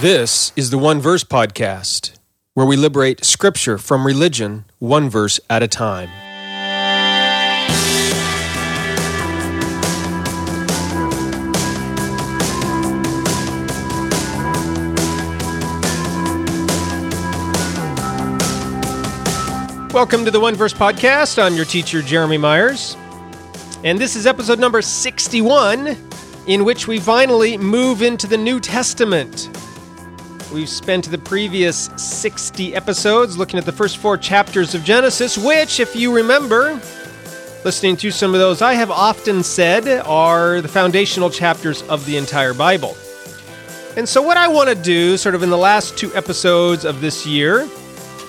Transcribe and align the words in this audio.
This 0.00 0.52
is 0.56 0.68
the 0.68 0.76
One 0.76 1.00
Verse 1.00 1.24
Podcast, 1.24 2.18
where 2.52 2.66
we 2.66 2.76
liberate 2.76 3.24
Scripture 3.24 3.78
from 3.78 4.06
religion 4.06 4.66
one 4.78 5.08
verse 5.08 5.40
at 5.48 5.62
a 5.62 5.68
time. 5.68 6.10
Welcome 19.94 20.26
to 20.26 20.30
the 20.30 20.38
One 20.38 20.56
Verse 20.56 20.74
Podcast. 20.74 21.42
I'm 21.42 21.54
your 21.54 21.64
teacher, 21.64 22.02
Jeremy 22.02 22.36
Myers. 22.36 22.98
And 23.82 23.98
this 23.98 24.14
is 24.14 24.26
episode 24.26 24.58
number 24.58 24.82
61, 24.82 25.96
in 26.46 26.66
which 26.66 26.86
we 26.86 27.00
finally 27.00 27.56
move 27.56 28.02
into 28.02 28.26
the 28.26 28.36
New 28.36 28.60
Testament. 28.60 29.55
We've 30.56 30.66
spent 30.66 31.10
the 31.10 31.18
previous 31.18 31.90
60 31.96 32.74
episodes 32.74 33.36
looking 33.36 33.58
at 33.58 33.66
the 33.66 33.72
first 33.72 33.98
four 33.98 34.16
chapters 34.16 34.74
of 34.74 34.84
Genesis, 34.84 35.36
which, 35.36 35.80
if 35.80 35.94
you 35.94 36.16
remember, 36.16 36.80
listening 37.62 37.98
to 37.98 38.10
some 38.10 38.32
of 38.32 38.40
those, 38.40 38.62
I 38.62 38.72
have 38.72 38.90
often 38.90 39.42
said 39.42 39.86
are 40.06 40.62
the 40.62 40.68
foundational 40.68 41.28
chapters 41.28 41.82
of 41.82 42.06
the 42.06 42.16
entire 42.16 42.54
Bible. 42.54 42.96
And 43.98 44.08
so, 44.08 44.22
what 44.22 44.38
I 44.38 44.48
want 44.48 44.70
to 44.70 44.74
do, 44.74 45.18
sort 45.18 45.34
of 45.34 45.42
in 45.42 45.50
the 45.50 45.58
last 45.58 45.98
two 45.98 46.10
episodes 46.14 46.86
of 46.86 47.02
this 47.02 47.26
year, 47.26 47.68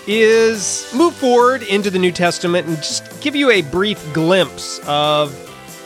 is 0.06 0.92
move 0.94 1.16
forward 1.16 1.64
into 1.64 1.90
the 1.90 2.00
New 2.00 2.12
Testament 2.12 2.68
and 2.68 2.76
just 2.76 3.22
give 3.22 3.38
you 3.38 3.52
a 3.52 3.62
brief 3.62 4.04
glimpse 4.14 4.82
of 4.86 5.34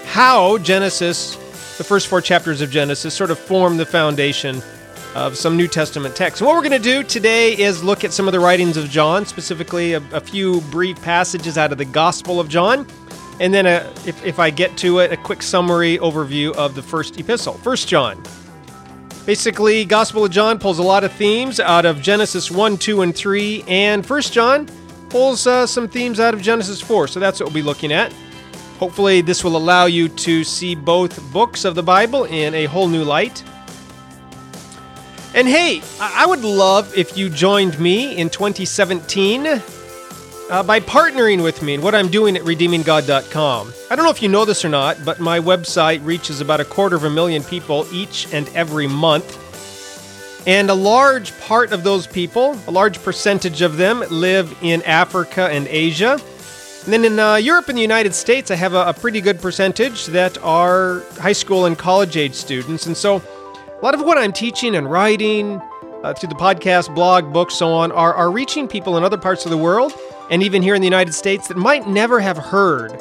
how 0.08 0.58
Genesis, 0.58 1.36
the 1.78 1.84
first 1.84 2.08
four 2.08 2.20
chapters 2.20 2.62
of 2.62 2.72
Genesis, 2.72 3.14
sort 3.14 3.30
of 3.30 3.38
form 3.38 3.78
the 3.78 3.86
foundation 3.86 4.64
of 5.16 5.38
some 5.38 5.58
New 5.58 5.68
Testament 5.68 6.16
texts. 6.16 6.42
And 6.42 6.48
what 6.48 6.56
we're 6.56 6.68
going 6.68 6.82
to 6.82 6.90
do 6.90 7.04
today 7.04 7.58
is 7.58 7.84
look 7.84 8.04
at 8.04 8.14
some 8.14 8.28
of 8.28 8.32
the 8.32 8.40
writings 8.40 8.78
of 8.78 8.90
John, 8.90 9.26
specifically 9.26 9.94
a, 9.94 10.04
a 10.12 10.20
few 10.20 10.62
brief 10.72 11.02
passages 11.02 11.58
out 11.58 11.72
of 11.72 11.78
the 11.78 11.86
Gospel 11.86 12.40
of 12.40 12.48
John, 12.48 12.88
and 13.40 13.54
then, 13.54 13.66
a, 13.66 13.92
if, 14.06 14.24
if 14.24 14.40
I 14.40 14.52
get 14.52 14.78
to 14.78 15.00
it, 15.00 15.12
a 15.12 15.18
quick 15.18 15.42
summary 15.42 15.98
overview 15.98 16.54
of 16.54 16.76
the 16.76 16.82
first 16.82 17.20
epistle, 17.20 17.54
First 17.56 17.88
John. 17.88 18.22
Basically, 19.26 19.84
Gospel 19.86 20.26
of 20.26 20.32
John 20.32 20.60
pulls 20.60 20.80
a 20.80 20.84
lot 20.84 21.04
of 21.04 21.12
themes 21.14 21.60
out 21.60 21.86
of 21.86 22.02
Genesis 22.02 22.52
1, 22.52 22.78
2, 22.78 23.02
and 23.02 23.16
3, 23.16 23.64
and 23.68 24.06
1 24.08 24.22
John 24.24 24.68
pulls 25.10 25.46
uh, 25.46 25.68
some 25.68 25.88
themes 25.88 26.20
out 26.20 26.34
of 26.34 26.42
Genesis 26.42 26.82
4. 26.82 27.08
So 27.08 27.20
that's 27.20 27.40
what 27.40 27.48
we'll 27.48 27.56
be 27.56 27.62
looking 27.62 27.92
at. 27.92 28.14
Hopefully, 28.80 29.22
this 29.22 29.44
will 29.44 29.58
allow 29.58 29.86
you 29.86 30.08
to 30.08 30.44
see 30.44 30.74
both 30.74 31.22
books 31.32 31.66
of 31.66 31.76
the 31.76 31.84
Bible 31.84 32.26
in 32.26 32.54
a 32.56 32.66
whole 32.66 32.88
new 32.88 33.04
light. 33.04 33.44
And 35.34 35.48
hey, 35.48 35.82
I 36.02 36.26
would 36.26 36.44
love 36.44 36.98
if 36.98 37.18
you 37.18 37.30
joined 37.30 37.80
me 37.80 38.18
in 38.18 38.30
2017 38.30 39.48
uh, 39.48 40.64
by 40.64 40.82
partnering 40.82 41.42
with 41.42 41.62
me 41.62 41.76
in 41.76 41.82
what 41.82 41.96
I'm 41.96 42.10
doing 42.10 42.36
at 42.36 42.42
redeeminggod.com. 42.42 43.74
I 43.90 43.96
don't 43.96 44.04
know 44.04 44.12
if 44.12 44.22
you 44.22 44.28
know 44.28 44.44
this 44.44 44.66
or 44.66 44.70
not, 44.70 44.98
but 45.06 45.22
my 45.22 45.40
website 45.40 46.04
reaches 46.04 46.42
about 46.42 46.60
a 46.60 46.66
quarter 46.66 46.98
of 46.98 47.06
a 47.06 47.10
million 47.10 47.44
people 47.44 47.88
each 47.94 48.28
and 48.34 48.50
every 48.50 48.88
month. 48.88 49.38
And 50.46 50.70
a 50.70 50.74
large 50.74 51.40
part 51.40 51.72
of 51.72 51.86
those 51.86 52.08
people, 52.08 52.60
a 52.68 52.72
large 52.72 53.02
percentage 53.02 53.62
of 53.62 53.78
them, 53.78 54.04
live 54.10 54.54
in 54.62 54.82
Africa 54.82 55.48
and 55.50 55.66
Asia. 55.68 56.20
And 56.84 56.92
then 56.92 57.06
in 57.06 57.20
uh, 57.20 57.36
Europe 57.36 57.70
and 57.70 57.78
the 57.78 57.84
United 57.84 58.14
States, 58.14 58.52
I 58.52 58.56
have 58.56 58.74
a, 58.74 58.90
a 58.90 58.94
pretty 58.94 59.22
good 59.22 59.40
percentage 59.40 60.08
that 60.08 60.38
are 60.40 61.04
high 61.20 61.32
school 61.32 61.68
and 61.68 61.78
college 61.78 62.18
age 62.18 62.34
students. 62.34 62.86
And 62.86 62.98
so 62.98 63.22
a 63.82 63.86
lot 63.86 63.96
of 63.96 64.02
what 64.02 64.18
I'm 64.18 64.32
teaching 64.32 64.76
and 64.76 64.90
writing 64.90 65.60
uh, 66.04 66.14
through 66.14 66.30
the 66.30 66.36
podcast, 66.36 66.94
blog, 66.94 67.34
books, 67.34 67.56
so 67.56 67.74
on, 67.74 67.92
are, 67.92 68.14
are 68.14 68.30
reaching 68.30 68.68
people 68.68 68.96
in 68.96 69.04
other 69.04 69.18
parts 69.18 69.44
of 69.46 69.50
the 69.50 69.58
world 69.58 69.92
and 70.30 70.44
even 70.44 70.62
here 70.62 70.76
in 70.76 70.82
the 70.82 70.88
United 70.88 71.14
States 71.14 71.48
that 71.48 71.58
might 71.58 71.88
never 71.88 72.20
have 72.20 72.38
heard 72.38 72.92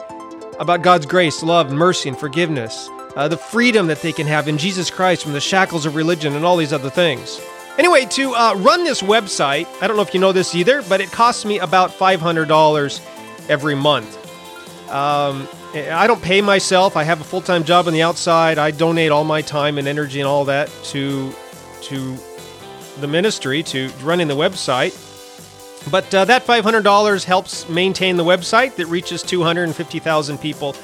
about 0.59 0.81
God's 0.83 1.05
grace, 1.05 1.43
love, 1.43 1.71
mercy, 1.71 2.09
and 2.09 2.17
forgiveness, 2.19 2.89
uh, 3.15 3.29
the 3.29 3.37
freedom 3.37 3.89
that 3.89 4.01
they 4.01 4.13
can 4.13 4.27
have 4.27 4.49
in 4.49 4.57
Jesus 4.57 4.91
Christ 4.91 5.23
from 5.23 5.35
the 5.35 5.41
shackles 5.41 5.85
of 5.85 5.97
religion 5.97 6.35
and 6.35 6.47
all 6.47 6.57
these 6.57 6.73
other 6.73 6.91
things. 6.91 7.39
Anyway, 7.77 8.07
to 8.07 8.35
uh, 8.35 8.55
run 8.57 8.83
this 8.83 9.03
website, 9.03 9.67
I 9.83 9.87
don't 9.87 9.97
know 9.97 10.03
if 10.03 10.15
you 10.15 10.21
know 10.21 10.33
this 10.33 10.55
either, 10.55 10.81
but 10.83 11.03
it 11.03 11.11
costs 11.11 11.45
me 11.45 11.59
about 11.59 11.91
$500 11.91 13.51
every 13.51 13.75
month. 13.75 14.17
Um, 14.91 15.47
I 15.75 16.07
don't 16.07 16.23
pay 16.23 16.41
myself. 16.41 16.97
I 16.97 17.05
have 17.05 17.21
a 17.21 17.25
full 17.25 17.41
time 17.41 17.65
job 17.65 17.87
on 17.87 17.93
the 17.93 18.03
outside. 18.03 18.59
I 18.59 18.71
donate 18.71 19.13
all 19.13 19.25
my 19.25 19.43
time 19.43 19.79
and 19.79 19.87
energy 19.87 20.21
and 20.21 20.29
all 20.29 20.45
that 20.47 20.71
to 20.85 21.33
to 21.83 22.17
the 22.99 23.07
ministry 23.07 23.63
to 23.63 23.89
running 24.03 24.29
the 24.29 24.35
website. 24.35 25.07
But 25.91 26.15
uh, 26.15 26.27
that 26.27 26.45
$500 26.45 27.25
helps 27.25 27.69
maintain 27.69 28.17
the 28.17 28.25
website 28.25 28.77
that 28.77 28.87
reaches 28.87 29.23
250,000 29.23 30.39
people 30.39 30.77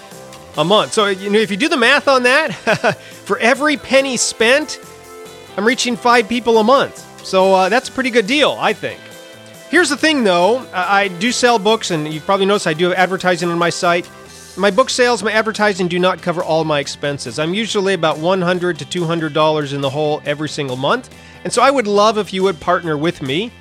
a 0.56 0.64
month. 0.64 0.94
So, 0.94 1.06
you 1.06 1.28
know, 1.28 1.38
if 1.38 1.50
you 1.50 1.58
do 1.58 1.68
the 1.68 1.76
math 1.76 2.08
on 2.08 2.22
that, 2.22 2.48
for 3.24 3.38
every 3.38 3.76
penny 3.76 4.16
spent, 4.16 4.80
I'm 5.56 5.66
reaching 5.66 5.96
five 5.96 6.28
people 6.28 6.58
a 6.58 6.64
month. 6.64 7.04
So 7.26 7.52
uh, 7.52 7.68
that's 7.68 7.90
a 7.90 7.92
pretty 7.92 8.10
good 8.10 8.26
deal, 8.26 8.56
I 8.58 8.72
think. 8.72 9.00
Here's 9.68 9.90
the 9.90 9.96
thing, 9.96 10.24
though 10.24 10.66
I 10.72 11.08
do 11.08 11.32
sell 11.32 11.58
books, 11.58 11.90
and 11.90 12.12
you've 12.12 12.24
probably 12.24 12.46
noticed 12.46 12.66
I 12.66 12.72
do 12.72 12.86
have 12.86 12.94
advertising 12.94 13.50
on 13.50 13.58
my 13.58 13.70
site. 13.70 14.08
My 14.58 14.70
book 14.70 14.88
sales, 14.88 15.22
my 15.22 15.32
advertising 15.32 15.86
do 15.86 15.98
not 15.98 16.22
cover 16.22 16.42
all 16.42 16.64
my 16.64 16.80
expenses. 16.80 17.38
I'm 17.38 17.52
usually 17.52 17.92
about 17.92 18.16
100 18.18 18.78
to 18.78 18.84
$200 18.86 19.74
in 19.74 19.80
the 19.82 19.90
hole 19.90 20.22
every 20.24 20.48
single 20.48 20.76
month. 20.76 21.14
And 21.44 21.52
so 21.52 21.60
I 21.60 21.70
would 21.70 21.86
love 21.86 22.16
if 22.16 22.32
you 22.32 22.42
would 22.44 22.58
partner 22.58 22.96
with 22.96 23.20
me 23.20 23.52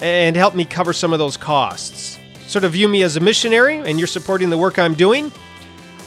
and 0.00 0.36
help 0.36 0.54
me 0.54 0.66
cover 0.66 0.92
some 0.92 1.14
of 1.14 1.18
those 1.18 1.38
costs. 1.38 2.18
Sort 2.46 2.64
of 2.64 2.72
view 2.72 2.88
me 2.88 3.02
as 3.02 3.16
a 3.16 3.20
missionary, 3.20 3.78
and 3.78 3.98
you're 3.98 4.06
supporting 4.06 4.50
the 4.50 4.58
work 4.58 4.78
I'm 4.78 4.92
doing. 4.92 5.32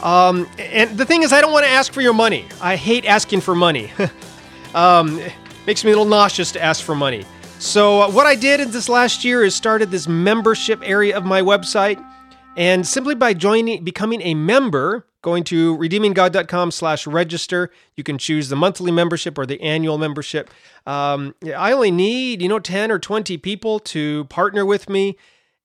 Um, 0.04 0.48
and 0.56 0.96
the 0.96 1.04
thing 1.04 1.24
is, 1.24 1.32
I 1.32 1.40
don't 1.40 1.52
want 1.52 1.64
to 1.64 1.70
ask 1.72 1.92
for 1.92 2.00
your 2.00 2.14
money. 2.14 2.46
I 2.60 2.76
hate 2.76 3.06
asking 3.06 3.40
for 3.40 3.56
money. 3.56 3.90
um, 4.74 5.20
makes 5.66 5.82
me 5.84 5.90
a 5.90 5.94
little 5.94 6.04
nauseous 6.04 6.52
to 6.52 6.62
ask 6.62 6.84
for 6.84 6.94
money. 6.94 7.26
So, 7.58 8.02
uh, 8.02 8.10
what 8.10 8.26
I 8.26 8.36
did 8.36 8.60
in 8.60 8.70
this 8.70 8.88
last 8.88 9.24
year 9.24 9.42
is 9.42 9.52
started 9.52 9.90
this 9.90 10.06
membership 10.06 10.80
area 10.84 11.16
of 11.16 11.24
my 11.24 11.42
website. 11.42 12.00
And 12.58 12.84
simply 12.84 13.14
by 13.14 13.34
joining, 13.34 13.84
becoming 13.84 14.20
a 14.20 14.34
member, 14.34 15.06
going 15.22 15.44
to 15.44 15.78
redeeminggod.com 15.78 16.72
slash 16.72 17.06
register, 17.06 17.70
you 17.94 18.02
can 18.02 18.18
choose 18.18 18.48
the 18.48 18.56
monthly 18.56 18.90
membership 18.90 19.38
or 19.38 19.46
the 19.46 19.60
annual 19.62 19.96
membership. 19.96 20.50
Um, 20.84 21.36
I 21.56 21.70
only 21.70 21.92
need, 21.92 22.42
you 22.42 22.48
know, 22.48 22.58
10 22.58 22.90
or 22.90 22.98
20 22.98 23.38
people 23.38 23.78
to 23.78 24.24
partner 24.24 24.66
with 24.66 24.90
me 24.90 25.16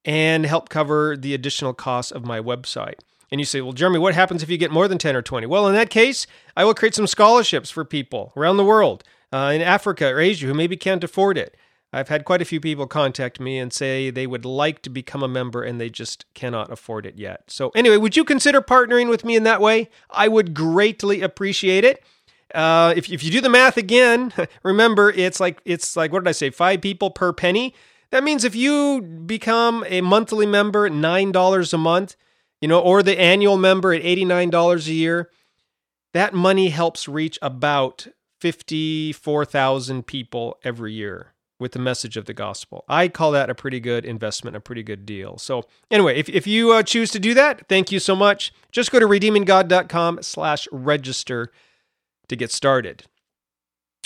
and 0.05 0.45
help 0.45 0.69
cover 0.69 1.17
the 1.17 1.33
additional 1.33 1.73
costs 1.73 2.11
of 2.11 2.25
my 2.25 2.39
website. 2.39 2.99
And 3.31 3.41
you 3.41 3.45
say, 3.45 3.61
well, 3.61 3.73
Jeremy, 3.73 3.97
what 3.97 4.13
happens 4.13 4.43
if 4.43 4.49
you 4.51 4.59
get 4.59 4.69
more 4.69 4.87
than 4.87 4.99
10 4.99 5.15
or 5.15 5.23
20? 5.23 5.47
Well, 5.47 5.67
in 5.67 5.73
that 5.73 5.89
case, 5.89 6.27
I 6.55 6.63
will 6.63 6.75
create 6.75 6.93
some 6.93 7.07
scholarships 7.07 7.71
for 7.71 7.83
people 7.83 8.33
around 8.37 8.57
the 8.57 8.63
world, 8.63 9.03
uh, 9.31 9.51
in 9.55 9.63
Africa 9.63 10.09
or 10.09 10.19
Asia, 10.19 10.45
who 10.45 10.53
maybe 10.53 10.77
can't 10.77 11.03
afford 11.03 11.39
it. 11.39 11.57
I've 11.93 12.09
had 12.09 12.25
quite 12.25 12.41
a 12.41 12.45
few 12.45 12.59
people 12.59 12.87
contact 12.87 13.39
me 13.39 13.59
and 13.59 13.71
say 13.71 14.09
they 14.09 14.25
would 14.25 14.45
like 14.45 14.81
to 14.81 14.89
become 14.89 15.21
a 15.21 15.27
member 15.27 15.61
and 15.61 15.79
they 15.79 15.91
just 15.91 16.25
cannot 16.33 16.71
afford 16.71 17.05
it 17.05 17.17
yet. 17.17 17.43
So, 17.47 17.69
anyway, 17.75 17.97
would 17.97 18.17
you 18.17 18.23
consider 18.23 18.61
partnering 18.61 19.09
with 19.09 19.23
me 19.23 19.35
in 19.35 19.43
that 19.43 19.61
way? 19.61 19.89
I 20.09 20.27
would 20.27 20.55
greatly 20.55 21.21
appreciate 21.21 21.83
it. 21.83 22.03
Uh, 22.55 22.93
if, 22.97 23.11
if 23.11 23.23
you 23.23 23.29
do 23.29 23.41
the 23.41 23.49
math 23.49 23.77
again, 23.77 24.33
remember 24.63 25.11
it's 25.11 25.39
like 25.39 25.61
it's 25.65 25.95
like 25.95 26.11
what 26.11 26.23
did 26.23 26.29
I 26.29 26.33
say? 26.33 26.49
Five 26.49 26.81
people 26.81 27.11
per 27.11 27.31
penny. 27.31 27.75
That 28.09 28.23
means 28.23 28.43
if 28.43 28.55
you 28.55 29.01
become 29.01 29.83
a 29.87 30.01
monthly 30.01 30.45
member 30.47 30.87
at 30.87 30.91
nine 30.91 31.31
dollars 31.31 31.73
a 31.73 31.77
month, 31.77 32.15
you 32.59 32.67
know, 32.67 32.79
or 32.79 33.03
the 33.03 33.19
annual 33.19 33.57
member 33.57 33.93
at 33.93 34.01
eighty 34.03 34.25
nine 34.25 34.49
dollars 34.49 34.87
a 34.87 34.93
year, 34.93 35.29
that 36.13 36.33
money 36.33 36.69
helps 36.69 37.07
reach 37.07 37.37
about 37.41 38.07
fifty 38.39 39.11
four 39.13 39.45
thousand 39.45 40.05
people 40.05 40.57
every 40.63 40.93
year 40.93 41.33
with 41.59 41.71
the 41.73 41.79
message 41.79 42.17
of 42.17 42.25
the 42.25 42.33
gospel. 42.33 42.83
I 42.87 43.07
call 43.07 43.31
that 43.31 43.49
a 43.49 43.55
pretty 43.55 43.79
good 43.79 44.05
investment, 44.05 44.55
a 44.55 44.59
pretty 44.59 44.83
good 44.83 45.05
deal. 45.05 45.37
So 45.37 45.63
anyway, 45.89 46.17
if, 46.17 46.27
if 46.29 46.47
you 46.47 46.73
uh, 46.73 46.83
choose 46.83 47.11
to 47.11 47.19
do 47.19 47.33
that, 47.35 47.67
thank 47.69 47.91
you 47.91 47.99
so 47.99 48.15
much. 48.15 48.53
Just 48.71 48.91
go 48.91 48.99
to 48.99 49.05
redeeminggod.com 49.05 50.23
slash 50.23 50.67
register 50.71 51.51
to 52.27 52.35
get 52.35 52.51
started. 52.51 53.03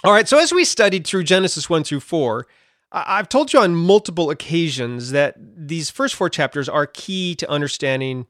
All 0.03 0.11
right, 0.11 0.27
so 0.27 0.37
as 0.37 0.51
we 0.51 0.63
studied 0.63 1.07
through 1.07 1.23
Genesis 1.23 1.69
1 1.69 1.83
through 1.83 2.01
4, 2.01 2.45
I've 2.91 3.29
told 3.29 3.51
you 3.51 3.59
on 3.59 3.75
multiple 3.75 4.29
occasions 4.29 5.11
that 5.11 5.35
these 5.37 5.89
first 5.89 6.15
four 6.15 6.29
chapters 6.29 6.69
are 6.69 6.85
key 6.85 7.35
to 7.35 7.49
understanding, 7.49 8.27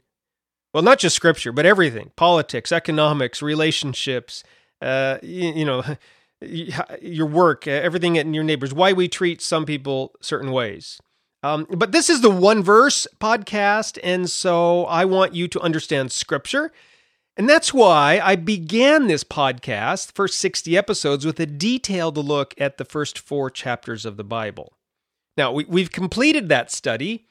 well, 0.74 0.82
not 0.82 0.98
just 0.98 1.16
scripture, 1.16 1.52
but 1.52 1.66
everything 1.66 2.12
politics, 2.16 2.72
economics, 2.72 3.42
relationships, 3.42 4.44
uh, 4.82 5.18
you, 5.22 5.54
you 5.54 5.66
know, 5.66 5.84
your 6.42 7.26
work, 7.26 7.68
everything 7.68 8.16
in 8.16 8.34
your 8.34 8.44
neighbors, 8.44 8.74
why 8.74 8.94
we 8.94 9.08
treat 9.08 9.42
some 9.42 9.66
people 9.66 10.14
certain 10.22 10.52
ways. 10.52 11.00
Um, 11.44 11.68
but 11.70 11.92
this 11.92 12.10
is 12.10 12.22
the 12.22 12.30
one 12.30 12.64
verse 12.64 13.08
podcast, 13.20 14.00
and 14.04 14.30
so 14.30 14.86
I 14.86 15.06
want 15.06 15.36
you 15.36 15.48
to 15.50 15.62
understand 15.62 16.12
scripture. 16.12 16.72
And 17.38 17.48
that's 17.48 17.72
why 17.72 18.20
I 18.24 18.36
began 18.36 19.06
this 19.06 19.24
podcast, 19.24 20.12
first 20.14 20.40
60 20.40 20.76
episodes, 20.76 21.26
with 21.26 21.40
a 21.40 21.46
detailed 21.46 22.18
look 22.18 22.56
at 22.58 22.78
the 22.78 22.86
first 22.86 23.20
four 23.20 23.52
chapters 23.52 24.06
of 24.06 24.18
the 24.18 24.24
Bible. 24.24 24.74
Now, 25.38 25.52
we, 25.52 25.82
have 25.82 25.92
completed 25.92 26.50
that 26.50 26.72
study. 26.72 27.27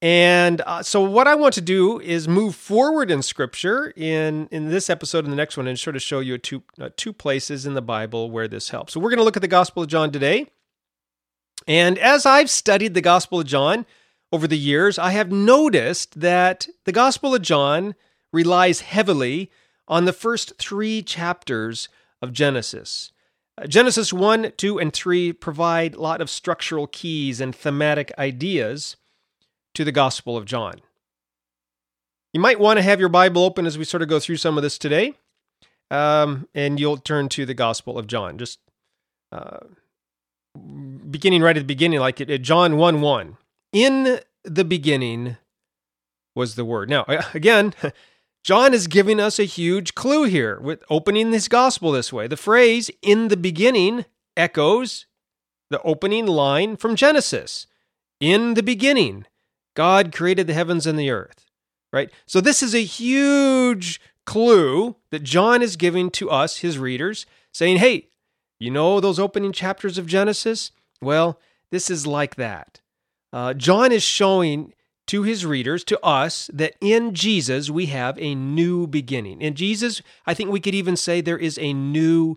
And 0.00 0.60
uh, 0.60 0.82
so, 0.84 1.02
what 1.02 1.26
I 1.26 1.34
want 1.34 1.54
to 1.54 1.60
do 1.60 1.98
is 2.00 2.28
move 2.28 2.54
forward 2.54 3.10
in 3.10 3.20
Scripture 3.20 3.92
in, 3.96 4.48
in 4.52 4.68
this 4.68 4.88
episode 4.88 5.24
and 5.24 5.32
the 5.32 5.36
next 5.36 5.56
one 5.56 5.66
and 5.66 5.78
sort 5.78 5.96
of 5.96 6.02
show 6.02 6.20
you 6.20 6.38
two, 6.38 6.62
uh, 6.80 6.90
two 6.96 7.12
places 7.12 7.66
in 7.66 7.74
the 7.74 7.82
Bible 7.82 8.30
where 8.30 8.46
this 8.46 8.68
helps. 8.68 8.92
So, 8.92 9.00
we're 9.00 9.10
going 9.10 9.18
to 9.18 9.24
look 9.24 9.36
at 9.36 9.42
the 9.42 9.48
Gospel 9.48 9.82
of 9.82 9.88
John 9.88 10.12
today. 10.12 10.46
And 11.66 11.98
as 11.98 12.24
I've 12.24 12.48
studied 12.48 12.94
the 12.94 13.00
Gospel 13.00 13.40
of 13.40 13.46
John 13.46 13.86
over 14.30 14.46
the 14.46 14.58
years, 14.58 15.00
I 15.00 15.10
have 15.10 15.32
noticed 15.32 16.20
that 16.20 16.68
the 16.84 16.92
Gospel 16.92 17.34
of 17.34 17.42
John 17.42 17.96
relies 18.32 18.80
heavily 18.80 19.50
on 19.88 20.04
the 20.04 20.12
first 20.12 20.52
three 20.58 21.02
chapters 21.02 21.88
of 22.22 22.32
Genesis. 22.32 23.10
Uh, 23.56 23.66
Genesis 23.66 24.12
1, 24.12 24.52
2, 24.56 24.78
and 24.78 24.92
3 24.92 25.32
provide 25.32 25.96
a 25.96 26.00
lot 26.00 26.20
of 26.20 26.30
structural 26.30 26.86
keys 26.86 27.40
and 27.40 27.54
thematic 27.54 28.12
ideas 28.16 28.96
to 29.74 29.84
the 29.84 29.92
Gospel 29.92 30.36
of 30.36 30.44
John. 30.44 30.80
You 32.32 32.40
might 32.40 32.60
want 32.60 32.78
to 32.78 32.82
have 32.82 33.00
your 33.00 33.08
Bible 33.08 33.42
open 33.42 33.66
as 33.66 33.78
we 33.78 33.84
sort 33.84 34.02
of 34.02 34.08
go 34.08 34.20
through 34.20 34.36
some 34.36 34.56
of 34.56 34.62
this 34.62 34.78
today, 34.78 35.14
um, 35.90 36.48
and 36.54 36.78
you'll 36.78 36.98
turn 36.98 37.28
to 37.30 37.46
the 37.46 37.54
Gospel 37.54 37.98
of 37.98 38.06
John. 38.06 38.38
Just 38.38 38.58
uh, 39.32 39.60
beginning 41.10 41.42
right 41.42 41.56
at 41.56 41.60
the 41.60 41.66
beginning, 41.66 42.00
like 42.00 42.16
John 42.42 42.76
1 42.76 43.00
1. 43.00 43.36
In 43.72 44.20
the 44.44 44.64
beginning 44.64 45.36
was 46.34 46.54
the 46.54 46.64
Word. 46.64 46.88
Now, 46.90 47.04
again, 47.34 47.74
John 48.44 48.72
is 48.72 48.86
giving 48.86 49.20
us 49.20 49.38
a 49.38 49.44
huge 49.44 49.94
clue 49.94 50.24
here 50.24 50.58
with 50.60 50.82
opening 50.88 51.32
his 51.32 51.48
gospel 51.48 51.92
this 51.92 52.12
way. 52.12 52.26
The 52.26 52.36
phrase 52.36 52.90
in 53.02 53.28
the 53.28 53.36
beginning 53.36 54.04
echoes 54.36 55.06
the 55.70 55.82
opening 55.82 56.26
line 56.26 56.76
from 56.76 56.96
Genesis. 56.96 57.66
In 58.20 58.54
the 58.54 58.62
beginning, 58.62 59.26
God 59.78 60.10
created 60.10 60.48
the 60.48 60.54
heavens 60.54 60.88
and 60.88 60.98
the 60.98 61.08
earth. 61.08 61.46
Right? 61.92 62.10
So 62.26 62.40
this 62.40 62.64
is 62.64 62.74
a 62.74 62.82
huge 62.82 64.00
clue 64.26 64.96
that 65.12 65.22
John 65.22 65.62
is 65.62 65.76
giving 65.76 66.10
to 66.10 66.28
us, 66.28 66.58
his 66.58 66.78
readers, 66.78 67.26
saying, 67.52 67.76
hey, 67.76 68.08
you 68.58 68.72
know 68.72 68.98
those 68.98 69.20
opening 69.20 69.52
chapters 69.52 69.96
of 69.96 70.08
Genesis? 70.08 70.72
Well, 71.00 71.38
this 71.70 71.90
is 71.90 72.08
like 72.08 72.34
that. 72.34 72.80
Uh, 73.32 73.54
John 73.54 73.92
is 73.92 74.02
showing 74.02 74.74
to 75.06 75.22
his 75.22 75.46
readers, 75.46 75.84
to 75.84 76.04
us, 76.04 76.50
that 76.52 76.74
in 76.80 77.14
Jesus 77.14 77.70
we 77.70 77.86
have 77.86 78.18
a 78.18 78.34
new 78.34 78.88
beginning. 78.88 79.40
In 79.40 79.54
Jesus, 79.54 80.02
I 80.26 80.34
think 80.34 80.50
we 80.50 80.58
could 80.58 80.74
even 80.74 80.96
say 80.96 81.20
there 81.20 81.38
is 81.38 81.56
a 81.56 81.72
new 81.72 82.36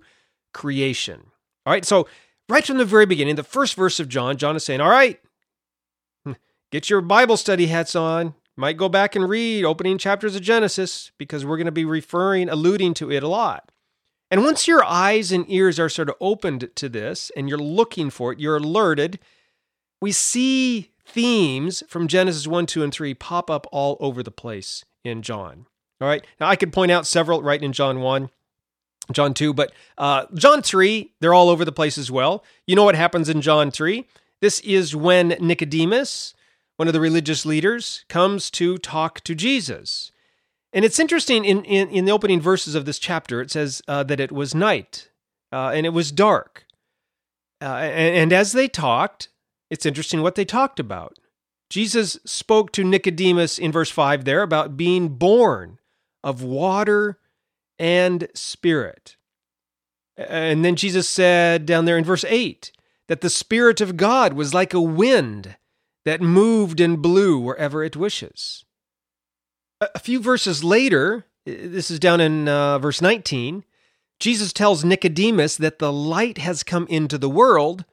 creation. 0.53 1.31
All 1.65 1.73
right, 1.73 1.85
so 1.85 2.07
right 2.47 2.63
from 2.63 2.77
the 2.77 2.85
very 2.85 3.07
beginning, 3.07 3.35
the 3.35 3.43
first 3.43 3.73
verse 3.73 3.99
of 3.99 4.09
John, 4.09 4.37
John 4.37 4.55
is 4.55 4.63
saying, 4.63 4.79
All 4.79 4.91
right, 4.91 5.19
get 6.71 6.89
your 6.89 7.01
Bible 7.01 7.37
study 7.37 7.67
hats 7.67 7.95
on. 7.95 8.33
Might 8.57 8.77
go 8.77 8.89
back 8.89 9.15
and 9.15 9.29
read 9.29 9.63
opening 9.63 9.97
chapters 9.97 10.35
of 10.35 10.41
Genesis 10.41 11.11
because 11.17 11.45
we're 11.45 11.57
going 11.57 11.65
to 11.65 11.71
be 11.71 11.85
referring, 11.85 12.49
alluding 12.49 12.93
to 12.95 13.11
it 13.11 13.23
a 13.23 13.27
lot. 13.27 13.71
And 14.29 14.43
once 14.43 14.67
your 14.67 14.83
eyes 14.83 15.31
and 15.31 15.45
ears 15.49 15.79
are 15.79 15.89
sort 15.89 16.09
of 16.09 16.15
opened 16.21 16.69
to 16.75 16.87
this 16.87 17.31
and 17.35 17.49
you're 17.49 17.57
looking 17.57 18.09
for 18.09 18.31
it, 18.31 18.39
you're 18.39 18.57
alerted, 18.57 19.19
we 20.01 20.11
see 20.11 20.91
themes 21.05 21.83
from 21.87 22.07
Genesis 22.07 22.47
1, 22.47 22.65
2, 22.65 22.83
and 22.83 22.93
3 22.93 23.13
pop 23.13 23.49
up 23.49 23.67
all 23.71 23.97
over 23.99 24.23
the 24.23 24.31
place 24.31 24.85
in 25.03 25.21
John. 25.21 25.65
All 25.99 26.07
right. 26.07 26.25
Now, 26.39 26.47
I 26.47 26.55
could 26.55 26.73
point 26.73 26.91
out 26.91 27.05
several 27.05 27.43
right 27.43 27.61
in 27.61 27.73
John 27.73 27.99
1, 27.99 28.29
John 29.11 29.33
2, 29.33 29.53
but 29.53 29.71
uh, 29.97 30.25
John 30.33 30.61
3, 30.61 31.13
they're 31.19 31.33
all 31.33 31.49
over 31.49 31.65
the 31.65 31.71
place 31.71 31.97
as 31.97 32.09
well. 32.09 32.43
You 32.65 32.75
know 32.75 32.85
what 32.85 32.95
happens 32.95 33.29
in 33.29 33.41
John 33.41 33.69
3? 33.69 34.07
This 34.39 34.59
is 34.61 34.95
when 34.95 35.35
Nicodemus, 35.39 36.33
one 36.77 36.87
of 36.87 36.93
the 36.93 36.99
religious 36.99 37.45
leaders, 37.45 38.05
comes 38.09 38.49
to 38.51 38.77
talk 38.77 39.21
to 39.21 39.35
Jesus. 39.35 40.11
And 40.73 40.85
it's 40.85 40.99
interesting 40.99 41.45
in, 41.45 41.63
in, 41.65 41.89
in 41.89 42.05
the 42.05 42.11
opening 42.11 42.41
verses 42.41 42.75
of 42.75 42.85
this 42.85 42.99
chapter, 42.99 43.41
it 43.41 43.51
says 43.51 43.81
uh, 43.87 44.03
that 44.03 44.19
it 44.19 44.31
was 44.31 44.55
night 44.55 45.09
uh, 45.51 45.71
and 45.73 45.85
it 45.85 45.89
was 45.89 46.11
dark. 46.11 46.65
Uh, 47.61 47.65
and, 47.65 48.15
and 48.15 48.33
as 48.33 48.53
they 48.53 48.67
talked, 48.67 49.29
it's 49.69 49.85
interesting 49.85 50.21
what 50.21 50.35
they 50.35 50.45
talked 50.45 50.79
about. 50.79 51.17
Jesus 51.69 52.17
spoke 52.25 52.71
to 52.73 52.83
Nicodemus 52.83 53.57
in 53.57 53.71
verse 53.71 53.89
5 53.89 54.25
there 54.25 54.41
about 54.41 54.75
being 54.75 55.09
born 55.09 55.79
of 56.23 56.43
water 56.43 57.19
and 57.79 58.27
spirit. 58.33 59.15
And 60.17 60.63
then 60.63 60.75
Jesus 60.75 61.07
said 61.07 61.65
down 61.65 61.85
there 61.85 61.97
in 61.97 62.03
verse 62.03 62.25
8 62.27 62.71
that 63.07 63.21
the 63.21 63.29
Spirit 63.29 63.81
of 63.81 63.97
God 63.97 64.33
was 64.33 64.53
like 64.53 64.73
a 64.73 64.81
wind 64.81 65.55
that 66.05 66.21
moved 66.21 66.79
and 66.79 67.01
blew 67.01 67.39
wherever 67.39 67.83
it 67.83 67.95
wishes. 67.95 68.65
A 69.79 69.99
few 69.99 70.19
verses 70.19 70.63
later, 70.63 71.25
this 71.45 71.89
is 71.89 71.99
down 71.99 72.21
in 72.21 72.47
uh, 72.47 72.79
verse 72.79 73.01
19, 73.01 73.63
Jesus 74.19 74.53
tells 74.53 74.85
Nicodemus 74.85 75.57
that 75.57 75.79
the 75.79 75.91
light 75.91 76.37
has 76.37 76.61
come 76.61 76.85
into 76.87 77.17
the 77.17 77.29
world, 77.29 77.85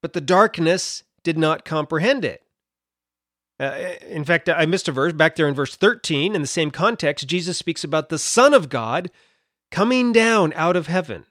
but 0.00 0.12
the 0.12 0.20
darkness 0.20 1.02
did 1.24 1.36
not 1.36 1.64
comprehend 1.64 2.24
it. 2.24 2.42
Uh, 3.58 3.94
in 4.08 4.24
fact, 4.24 4.48
I 4.48 4.66
missed 4.66 4.88
a 4.88 4.92
verse 4.92 5.12
back 5.12 5.36
there 5.36 5.48
in 5.48 5.54
verse 5.54 5.76
13. 5.76 6.34
In 6.34 6.40
the 6.40 6.46
same 6.46 6.70
context, 6.70 7.26
Jesus 7.26 7.58
speaks 7.58 7.82
about 7.82 8.08
the 8.08 8.18
Son 8.18 8.54
of 8.54 8.68
God 8.68 9.10
coming 9.70 10.12
down 10.12 10.52
out 10.54 10.76
of 10.76 10.86
heaven. 10.86 11.24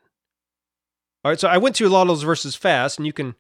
All 1.24 1.31
right, 1.31 1.40
so 1.40 1.48
I 1.48 1.58
went 1.58 1.75
through 1.75 1.88
a 1.88 1.90
lot 1.90 2.04
of 2.04 2.08
those 2.10 2.24
verses 2.24 2.56
fast, 2.56 2.98
and 2.98 3.06
you 3.06 3.14
can 3.14 3.36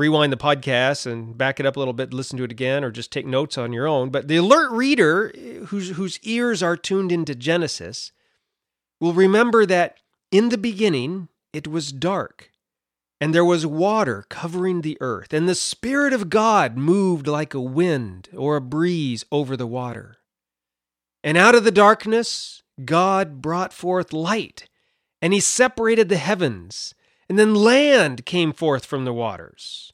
rewind 0.00 0.32
the 0.32 0.36
podcast 0.36 1.06
and 1.06 1.36
back 1.36 1.60
it 1.60 1.66
up 1.66 1.76
a 1.76 1.78
little 1.78 1.94
bit, 1.94 2.12
listen 2.14 2.38
to 2.38 2.44
it 2.44 2.50
again, 2.50 2.82
or 2.82 2.90
just 2.90 3.12
take 3.12 3.26
notes 3.26 3.58
on 3.58 3.72
your 3.72 3.86
own. 3.86 4.10
But 4.10 4.28
the 4.28 4.38
alert 4.38 4.70
reader 4.72 5.32
whose, 5.66 5.90
whose 5.90 6.18
ears 6.22 6.62
are 6.62 6.76
tuned 6.76 7.12
into 7.12 7.34
Genesis 7.34 8.10
will 9.00 9.12
remember 9.12 9.66
that 9.66 9.98
in 10.32 10.48
the 10.48 10.58
beginning 10.58 11.28
it 11.52 11.68
was 11.68 11.92
dark 11.92 12.50
and 13.20 13.34
there 13.34 13.44
was 13.44 13.66
water 13.66 14.24
covering 14.30 14.80
the 14.80 14.96
earth, 15.00 15.34
and 15.34 15.46
the 15.46 15.54
Spirit 15.54 16.14
of 16.14 16.30
God 16.30 16.78
moved 16.78 17.26
like 17.26 17.52
a 17.52 17.60
wind 17.60 18.30
or 18.34 18.56
a 18.56 18.62
breeze 18.62 19.26
over 19.30 19.58
the 19.58 19.66
water. 19.66 20.16
And 21.22 21.36
out 21.36 21.54
of 21.54 21.64
the 21.64 21.70
darkness, 21.70 22.62
God 22.82 23.42
brought 23.42 23.74
forth 23.74 24.14
light, 24.14 24.70
and 25.20 25.34
he 25.34 25.40
separated 25.40 26.08
the 26.08 26.16
heavens, 26.16 26.94
and 27.30 27.38
then 27.38 27.54
land 27.54 28.26
came 28.26 28.52
forth 28.52 28.84
from 28.84 29.04
the 29.04 29.12
waters. 29.12 29.92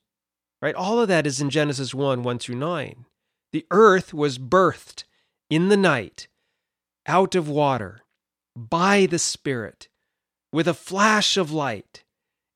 Right? 0.63 0.75
All 0.75 0.99
of 0.99 1.09
that 1.09 1.27
is 1.27 1.39
in 1.39 1.51
Genesis 1.51 1.95
1 1.95 2.23
1 2.23 2.39
through 2.39 2.55
9. 2.55 3.05
The 3.53 3.67
earth 3.71 4.15
was 4.15 4.39
birthed 4.39 5.05
in 5.51 5.69
the 5.69 5.77
night 5.77 6.29
out 7.05 7.35
of 7.35 7.47
water 7.47 8.01
by 8.57 9.05
the 9.05 9.19
Spirit 9.19 9.89
with 10.51 10.67
a 10.67 10.73
flash 10.73 11.37
of 11.37 11.53
light 11.53 12.05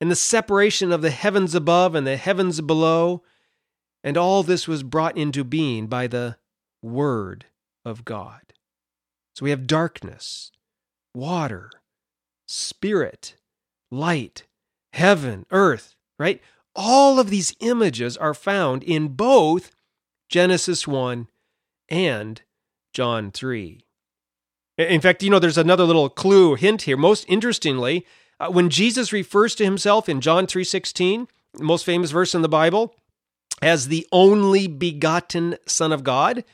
and 0.01 0.11
the 0.11 0.17
separation 0.17 0.93
of 0.93 1.03
the 1.03 1.11
heavens 1.11 1.55
above 1.55 1.95
and 1.95 2.07
the 2.07 2.17
heavens 2.17 2.63
below. 2.63 3.23
And 4.03 4.17
all 4.17 4.43
this 4.43 4.67
was 4.67 4.83
brought 4.83 5.19
into 5.19 5.45
being 5.45 5.89
by 5.89 6.07
the 6.07 6.39
Word 6.81 7.45
of 7.85 8.07
God. 8.07 8.55
So 9.35 9.45
we 9.45 9.51
have 9.51 9.67
darkness, 9.67 10.53
water, 11.15 11.71
spirit, 12.49 13.37
light, 13.91 14.47
heaven, 14.93 15.47
earth, 15.51 15.95
right? 16.19 16.41
All 16.75 17.19
of 17.19 17.31
these 17.31 17.55
images 17.61 18.17
are 18.17 18.35
found 18.35 18.83
in 18.83 19.09
both 19.09 19.71
Genesis 20.29 20.87
1 20.87 21.29
and 21.89 22.43
John 22.93 23.31
3. 23.31 23.85
In 24.79 25.01
fact, 25.01 25.23
you 25.23 25.31
know, 25.31 25.39
there's 25.39 25.59
another 25.59 25.85
little 25.85 26.09
clue 26.09 26.55
hint 26.55 26.83
here. 26.83 26.97
Most 26.97 27.27
interestingly, 27.29 28.07
uh, 28.39 28.49
when 28.49 28.71
Jesus 28.71 29.13
refers 29.13 29.55
to 29.57 29.65
himself 29.65 30.09
in 30.09 30.21
John 30.21 30.47
3:16, 30.47 31.29
the 31.55 31.65
most 31.65 31.85
famous 31.85 32.11
verse 32.11 32.35
in 32.35 32.43
the 32.43 32.49
Bible, 32.49 32.95
as 33.61 33.89
the 33.89 34.07
only 34.11 34.67
begotten 34.67 35.59
Son 35.67 35.93
of 35.93 36.05
God, 36.05 36.45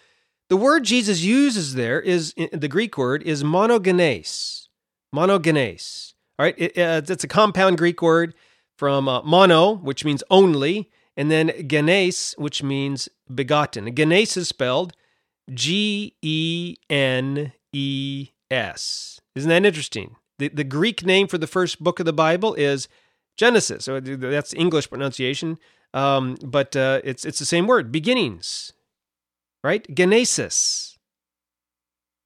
the 0.48 0.56
word 0.56 0.84
Jesus 0.84 1.22
uses 1.22 1.74
there 1.74 2.00
is 2.00 2.34
the 2.52 2.68
Greek 2.68 2.98
word 2.98 3.22
is 3.22 3.44
monogenes. 3.44 4.68
Monogenes. 5.14 6.05
All 6.38 6.44
right, 6.44 6.54
it, 6.58 6.76
uh, 6.76 7.00
it's 7.06 7.24
a 7.24 7.28
compound 7.28 7.78
Greek 7.78 8.02
word 8.02 8.34
from 8.76 9.08
uh, 9.08 9.22
mono, 9.22 9.74
which 9.76 10.04
means 10.04 10.22
only, 10.30 10.90
and 11.16 11.30
then 11.30 11.50
genes, 11.66 12.34
which 12.36 12.62
means 12.62 13.08
begotten. 13.32 13.94
Genes 13.94 14.36
is 14.36 14.48
spelled 14.48 14.92
G 15.52 16.14
E 16.20 16.76
N 16.90 17.52
E 17.72 18.28
S. 18.50 19.20
Isn't 19.34 19.48
that 19.48 19.64
interesting? 19.64 20.16
The, 20.38 20.48
the 20.48 20.64
Greek 20.64 21.04
name 21.06 21.26
for 21.26 21.38
the 21.38 21.46
first 21.46 21.82
book 21.82 21.98
of 22.00 22.06
the 22.06 22.12
Bible 22.12 22.52
is 22.54 22.88
Genesis. 23.36 23.86
So 23.86 24.00
that's 24.00 24.52
English 24.54 24.90
pronunciation, 24.90 25.58
um, 25.94 26.36
but 26.42 26.76
uh, 26.76 27.00
it's 27.04 27.24
it's 27.24 27.38
the 27.38 27.46
same 27.46 27.66
word, 27.66 27.90
beginnings, 27.90 28.72
right? 29.64 29.86
Genesis. 29.94 30.96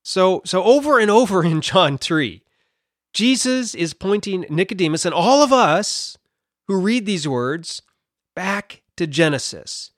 So, 0.02 0.42
so 0.44 0.64
over 0.64 0.98
and 0.98 1.10
over 1.10 1.44
in 1.44 1.60
John 1.60 1.98
3, 1.98 2.42
Jesus 3.12 3.74
is 3.74 3.92
pointing 3.94 4.46
Nicodemus 4.48 5.04
and 5.04 5.14
all 5.14 5.42
of 5.42 5.52
us 5.52 6.16
who 6.68 6.80
read 6.80 7.06
these 7.06 7.26
words 7.26 7.82
back 8.36 8.82
to 8.96 9.06
Genesis. 9.06 9.90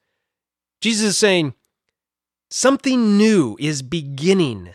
Jesus 0.80 1.10
is 1.10 1.18
saying, 1.18 1.54
something 2.50 3.16
new 3.18 3.56
is 3.60 3.82
beginning. 3.82 4.74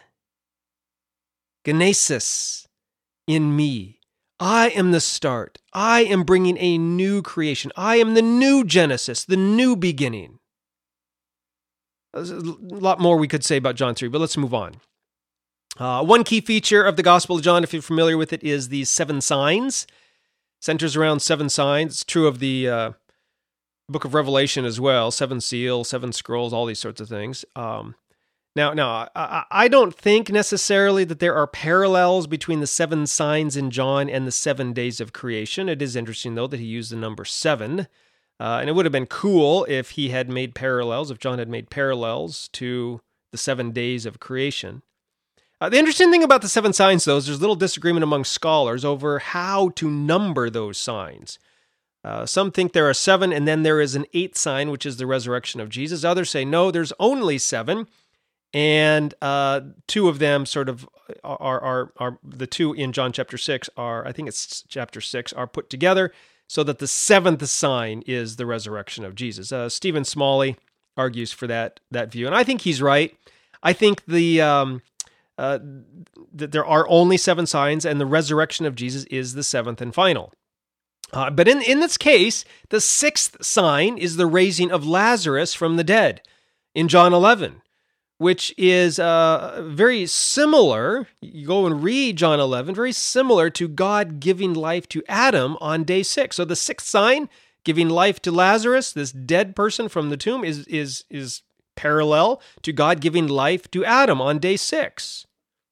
Genesis 1.65 2.67
in 3.27 3.55
me. 3.55 3.99
I 4.39 4.69
am 4.69 4.91
the 4.91 5.01
start. 5.01 5.57
I 5.73 6.01
am 6.01 6.23
bringing 6.23 6.57
a 6.59 6.77
new 6.77 7.21
creation. 7.21 7.71
I 7.75 7.95
am 7.95 8.13
the 8.13 8.21
new 8.21 8.63
Genesis, 8.63 9.25
the 9.25 9.35
new 9.35 9.75
beginning. 9.75 10.39
There's 12.13 12.31
a 12.31 12.39
lot 12.39 12.99
more 12.99 13.17
we 13.17 13.27
could 13.27 13.43
say 13.43 13.57
about 13.57 13.75
John 13.75 13.95
3, 13.95 14.07
but 14.09 14.21
let's 14.21 14.37
move 14.37 14.53
on. 14.53 14.75
Uh, 15.79 16.03
one 16.03 16.23
key 16.23 16.41
feature 16.41 16.83
of 16.83 16.95
the 16.95 17.03
Gospel 17.03 17.37
of 17.37 17.43
John, 17.43 17.63
if 17.63 17.71
you're 17.71 17.81
familiar 17.81 18.17
with 18.17 18.33
it, 18.33 18.43
is 18.43 18.69
the 18.69 18.85
seven 18.85 19.21
signs. 19.21 19.85
Centers 20.59 20.95
around 20.95 21.21
seven 21.21 21.49
signs. 21.49 21.93
It's 21.93 22.03
true 22.03 22.27
of 22.27 22.39
the 22.39 22.67
uh, 22.67 22.91
book 23.87 24.03
of 24.03 24.13
Revelation 24.13 24.65
as 24.65 24.79
well 24.79 25.11
seven 25.11 25.39
seals, 25.39 25.89
seven 25.89 26.11
scrolls, 26.11 26.51
all 26.51 26.65
these 26.65 26.79
sorts 26.79 26.99
of 26.99 27.07
things. 27.07 27.45
Um, 27.55 27.95
now, 28.55 28.73
now 28.73 29.07
I, 29.15 29.43
I 29.51 29.67
don't 29.67 29.93
think 29.93 30.31
necessarily 30.31 31.03
that 31.03 31.19
there 31.19 31.35
are 31.35 31.45
parallels 31.45 32.25
between 32.25 32.59
the 32.59 32.67
seven 32.67 33.05
signs 33.05 33.55
in 33.55 33.69
John 33.69 34.09
and 34.09 34.25
the 34.25 34.31
seven 34.31 34.73
days 34.73 34.99
of 34.99 35.13
creation. 35.13 35.69
It 35.69 35.81
is 35.81 35.95
interesting, 35.95 36.33
though, 36.33 36.47
that 36.47 36.59
he 36.59 36.65
used 36.65 36.91
the 36.91 36.95
number 36.95 37.23
seven. 37.23 37.87
Uh, 38.39 38.57
and 38.59 38.69
it 38.69 38.73
would 38.73 38.85
have 38.85 38.91
been 38.91 39.05
cool 39.05 39.65
if 39.69 39.91
he 39.91 40.09
had 40.09 40.27
made 40.29 40.55
parallels, 40.55 41.11
if 41.11 41.19
John 41.19 41.37
had 41.37 41.49
made 41.49 41.69
parallels 41.69 42.49
to 42.53 43.01
the 43.31 43.37
seven 43.37 43.71
days 43.71 44.07
of 44.07 44.19
creation. 44.19 44.81
Uh, 45.59 45.69
the 45.69 45.77
interesting 45.77 46.11
thing 46.11 46.23
about 46.23 46.41
the 46.41 46.49
seven 46.49 46.71
signs, 46.71 47.05
though, 47.05 47.17
is 47.17 47.25
there's 47.25 47.41
little 47.41 47.55
disagreement 47.55 48.03
among 48.03 48.23
scholars 48.23 48.85
over 48.85 49.19
how 49.19 49.69
to 49.69 49.89
number 49.89 50.49
those 50.49 50.77
signs. 50.77 51.39
Uh, 52.03 52.25
some 52.25 52.51
think 52.51 52.73
there 52.73 52.87
are 52.87 52.93
seven, 52.93 53.33
and 53.33 53.47
then 53.47 53.63
there 53.63 53.81
is 53.81 53.95
an 53.95 54.05
eighth 54.13 54.37
sign, 54.37 54.69
which 54.69 54.85
is 54.85 54.97
the 54.97 55.07
resurrection 55.07 55.59
of 55.59 55.69
Jesus. 55.69 56.03
Others 56.03 56.29
say, 56.29 56.45
no, 56.45 56.69
there's 56.69 56.93
only 56.99 57.39
seven, 57.39 57.87
and 58.53 59.15
uh, 59.21 59.61
two 59.87 60.07
of 60.07 60.19
them 60.19 60.45
sort 60.45 60.69
of 60.69 60.87
are, 61.23 61.59
are, 61.59 61.91
are 61.97 62.19
the 62.23 62.47
two 62.47 62.73
in 62.73 62.91
John 62.91 63.11
chapter 63.11 63.37
6 63.37 63.69
are, 63.77 64.05
I 64.05 64.11
think 64.11 64.27
it's 64.27 64.63
chapter 64.67 65.01
6, 65.01 65.33
are 65.33 65.47
put 65.47 65.69
together 65.69 66.13
so 66.47 66.63
that 66.63 66.79
the 66.79 66.87
seventh 66.87 67.45
sign 67.47 68.03
is 68.05 68.35
the 68.35 68.45
resurrection 68.45 69.03
of 69.03 69.15
Jesus. 69.15 69.51
Uh, 69.51 69.69
Stephen 69.69 70.05
Smalley 70.05 70.55
argues 70.95 71.31
for 71.31 71.47
that, 71.47 71.79
that 71.91 72.11
view, 72.11 72.27
and 72.27 72.35
I 72.35 72.43
think 72.43 72.61
he's 72.61 72.79
right. 72.79 73.17
I 73.63 73.73
think 73.73 74.05
the. 74.05 74.39
Um, 74.39 74.83
uh, 75.37 75.59
that 76.33 76.51
there 76.51 76.65
are 76.65 76.87
only 76.89 77.17
seven 77.17 77.45
signs, 77.45 77.85
and 77.85 78.01
the 78.01 78.05
resurrection 78.05 78.65
of 78.65 78.75
Jesus 78.75 79.03
is 79.05 79.33
the 79.33 79.43
seventh 79.43 79.81
and 79.81 79.93
final. 79.93 80.33
Uh, 81.13 81.29
but 81.29 81.47
in, 81.47 81.61
in 81.61 81.79
this 81.79 81.97
case, 81.97 82.43
the 82.69 82.81
sixth 82.81 83.43
sign 83.43 83.97
is 83.97 84.17
the 84.17 84.25
raising 84.25 84.71
of 84.71 84.85
Lazarus 84.85 85.53
from 85.53 85.77
the 85.77 85.83
dead 85.83 86.21
in 86.75 86.87
John 86.87 87.13
11, 87.13 87.61
which 88.17 88.53
is 88.57 88.99
uh, 88.99 89.63
very 89.65 90.05
similar. 90.05 91.07
You 91.21 91.47
go 91.47 91.65
and 91.65 91.81
read 91.81 92.17
John 92.17 92.39
11, 92.39 92.75
very 92.75 92.91
similar 92.91 93.49
to 93.51 93.67
God 93.67 94.19
giving 94.19 94.53
life 94.53 94.89
to 94.89 95.03
Adam 95.07 95.55
on 95.61 95.85
day 95.85 96.03
six. 96.03 96.35
So 96.35 96.43
the 96.43 96.55
sixth 96.55 96.87
sign, 96.87 97.29
giving 97.63 97.87
life 97.87 98.21
to 98.23 98.31
Lazarus, 98.31 98.91
this 98.91 99.11
dead 99.11 99.55
person 99.55 99.87
from 99.87 100.09
the 100.09 100.17
tomb, 100.17 100.43
is, 100.43 100.67
is, 100.67 101.05
is 101.09 101.41
parallel 101.77 102.41
to 102.63 102.73
God 102.73 102.99
giving 102.99 103.27
life 103.27 103.71
to 103.71 103.85
Adam 103.85 104.19
on 104.19 104.39
day 104.39 104.57
six. 104.57 105.25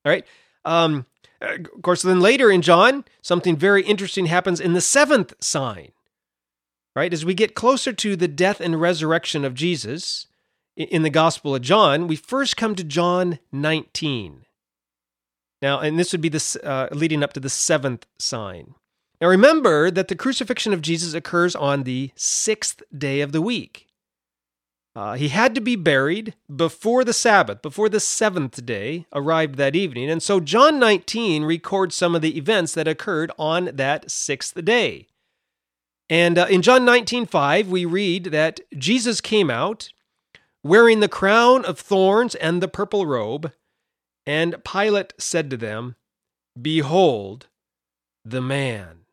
All 0.05 0.11
right. 0.11 0.25
Um, 0.63 1.05
of 1.41 1.81
course, 1.81 2.01
then 2.01 2.21
later 2.21 2.49
in 2.49 2.61
John, 2.61 3.03
something 3.21 3.57
very 3.57 3.83
interesting 3.83 4.27
happens 4.27 4.59
in 4.59 4.73
the 4.73 4.81
seventh 4.81 5.33
sign. 5.41 5.91
Right? 6.95 7.13
As 7.13 7.25
we 7.25 7.33
get 7.33 7.55
closer 7.55 7.91
to 7.91 8.15
the 8.15 8.29
death 8.29 8.61
and 8.61 8.79
resurrection 8.79 9.43
of 9.43 9.53
Jesus 9.53 10.27
in 10.77 11.03
the 11.03 11.09
Gospel 11.09 11.53
of 11.53 11.61
John, 11.61 12.07
we 12.07 12.15
first 12.15 12.55
come 12.55 12.73
to 12.75 12.85
John 12.85 13.39
19. 13.51 14.45
Now, 15.61 15.79
and 15.79 15.99
this 15.99 16.11
would 16.13 16.21
be 16.21 16.29
the 16.29 16.59
uh, 16.63 16.87
leading 16.95 17.21
up 17.21 17.33
to 17.33 17.39
the 17.39 17.49
seventh 17.49 18.05
sign. 18.17 18.75
Now, 19.19 19.27
remember 19.27 19.89
that 19.91 20.07
the 20.07 20.15
crucifixion 20.15 20.73
of 20.73 20.81
Jesus 20.81 21.13
occurs 21.13 21.55
on 21.55 21.83
the 21.83 22.11
sixth 22.15 22.83
day 22.95 23.21
of 23.21 23.31
the 23.31 23.41
week. 23.41 23.84
Uh, 24.95 25.15
he 25.15 25.27
had 25.27 25.53
to 25.53 25.59
be 25.59 25.75
buried 25.75 26.35
before 26.53 27.03
the 27.03 27.11
Sabbath, 27.13 27.61
before 27.61 27.89
the 27.89 27.99
seventh 27.99 28.65
day 28.65 29.05
arrived 29.13 29.55
that 29.55 29.75
evening. 29.75 30.09
And 30.09 30.23
so 30.23 30.39
John 30.39 30.79
19 30.79 31.43
records 31.43 31.95
some 31.95 32.15
of 32.15 32.21
the 32.21 32.37
events 32.37 32.73
that 32.73 32.87
occurred 32.87 33.31
on 33.37 33.71
that 33.73 34.09
sixth 34.09 34.63
day. 34.63 35.07
And 36.09 36.37
uh, 36.37 36.47
in 36.49 36.61
John 36.61 36.85
19:5 36.85 37.67
we 37.67 37.83
read 37.83 38.25
that 38.25 38.61
Jesus 38.77 39.21
came 39.21 39.49
out 39.49 39.89
wearing 40.63 40.99
the 40.99 41.09
crown 41.09 41.65
of 41.65 41.79
thorns 41.79 42.35
and 42.35 42.61
the 42.61 42.67
purple 42.67 43.05
robe, 43.05 43.51
and 44.25 44.63
Pilate 44.63 45.13
said 45.17 45.49
to 45.49 45.57
them, 45.57 45.95
"Behold 46.59 47.47
the 48.23 48.41
man." 48.41 49.05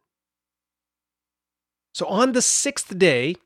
So 1.95 2.07
on 2.07 2.33
the 2.33 2.43
sixth 2.43 2.97
day, 2.99 3.37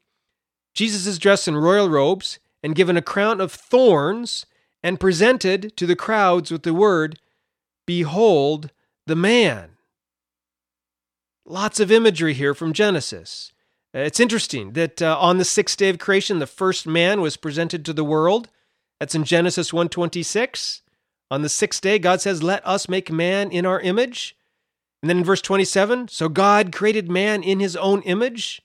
Jesus 0.76 1.06
is 1.06 1.18
dressed 1.18 1.49
in 1.49 1.56
royal 1.56 1.88
robes 1.88 2.38
and 2.62 2.75
given 2.75 2.99
a 2.99 3.02
crown 3.02 3.40
of 3.40 3.50
thorns 3.50 4.45
and 4.83 5.00
presented 5.00 5.75
to 5.78 5.87
the 5.87 5.97
crowds 5.97 6.52
with 6.52 6.62
the 6.64 6.75
word, 6.75 7.18
Behold 7.87 8.71
the 9.06 9.16
man. 9.16 9.71
Lots 11.47 11.80
of 11.80 11.90
imagery 11.90 12.35
here 12.35 12.52
from 12.54 12.75
Genesis. 12.75 13.52
Uh, 13.95 14.00
it's 14.00 14.21
interesting 14.21 14.73
that 14.73 15.00
uh, 15.00 15.16
on 15.18 15.38
the 15.38 15.45
sixth 15.45 15.78
day 15.78 15.88
of 15.88 15.99
creation, 15.99 16.40
the 16.40 16.47
first 16.47 16.87
man 16.87 17.23
was 17.23 17.38
presented 17.38 17.85
to 17.85 17.95
the 17.95 18.04
world. 18.04 18.50
That's 19.00 19.14
in 19.14 19.25
Genesis 19.25 19.71
1:26. 19.73 20.83
On 21.30 21.42
the 21.42 21.49
sixth 21.49 21.80
day, 21.80 21.99
God 21.99 22.21
says, 22.21 22.42
"Let 22.42 22.66
us 22.66 22.88
make 22.88 23.11
man 23.11 23.50
in 23.50 23.64
our 23.64 23.80
image." 23.80 24.37
And 25.00 25.09
then 25.09 25.18
in 25.18 25.25
verse 25.25 25.40
27, 25.40 26.09
so 26.09 26.28
God 26.28 26.73
created 26.73 27.11
man 27.11 27.42
in 27.42 27.61
his 27.61 27.76
own 27.76 28.02
image, 28.02 28.61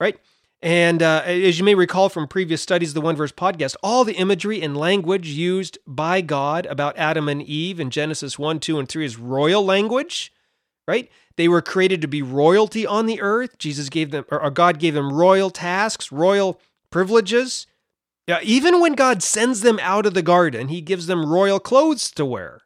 right? 0.00 0.18
And 0.60 1.02
uh, 1.02 1.22
as 1.24 1.58
you 1.58 1.64
may 1.64 1.76
recall 1.76 2.08
from 2.08 2.26
previous 2.26 2.60
studies 2.60 2.92
the 2.92 3.00
One 3.00 3.14
Verse 3.14 3.30
podcast, 3.30 3.76
all 3.82 4.04
the 4.04 4.14
imagery 4.14 4.60
and 4.60 4.76
language 4.76 5.28
used 5.28 5.78
by 5.86 6.20
God 6.20 6.66
about 6.66 6.98
Adam 6.98 7.28
and 7.28 7.42
Eve 7.42 7.78
in 7.78 7.90
Genesis 7.90 8.38
1, 8.38 8.58
2, 8.58 8.78
and 8.78 8.88
3 8.88 9.04
is 9.04 9.18
royal 9.18 9.64
language, 9.64 10.32
right? 10.88 11.08
They 11.36 11.46
were 11.46 11.62
created 11.62 12.02
to 12.02 12.08
be 12.08 12.22
royalty 12.22 12.84
on 12.84 13.06
the 13.06 13.20
earth. 13.20 13.58
Jesus 13.58 13.88
gave 13.88 14.10
them, 14.10 14.24
or 14.32 14.50
God 14.50 14.80
gave 14.80 14.94
them 14.94 15.12
royal 15.12 15.50
tasks, 15.50 16.10
royal 16.10 16.60
privileges. 16.90 17.68
Yeah, 18.26 18.40
even 18.42 18.80
when 18.80 18.94
God 18.94 19.22
sends 19.22 19.60
them 19.60 19.78
out 19.80 20.06
of 20.06 20.14
the 20.14 20.22
garden, 20.22 20.68
he 20.68 20.80
gives 20.80 21.06
them 21.06 21.30
royal 21.30 21.60
clothes 21.60 22.10
to 22.12 22.24
wear. 22.24 22.62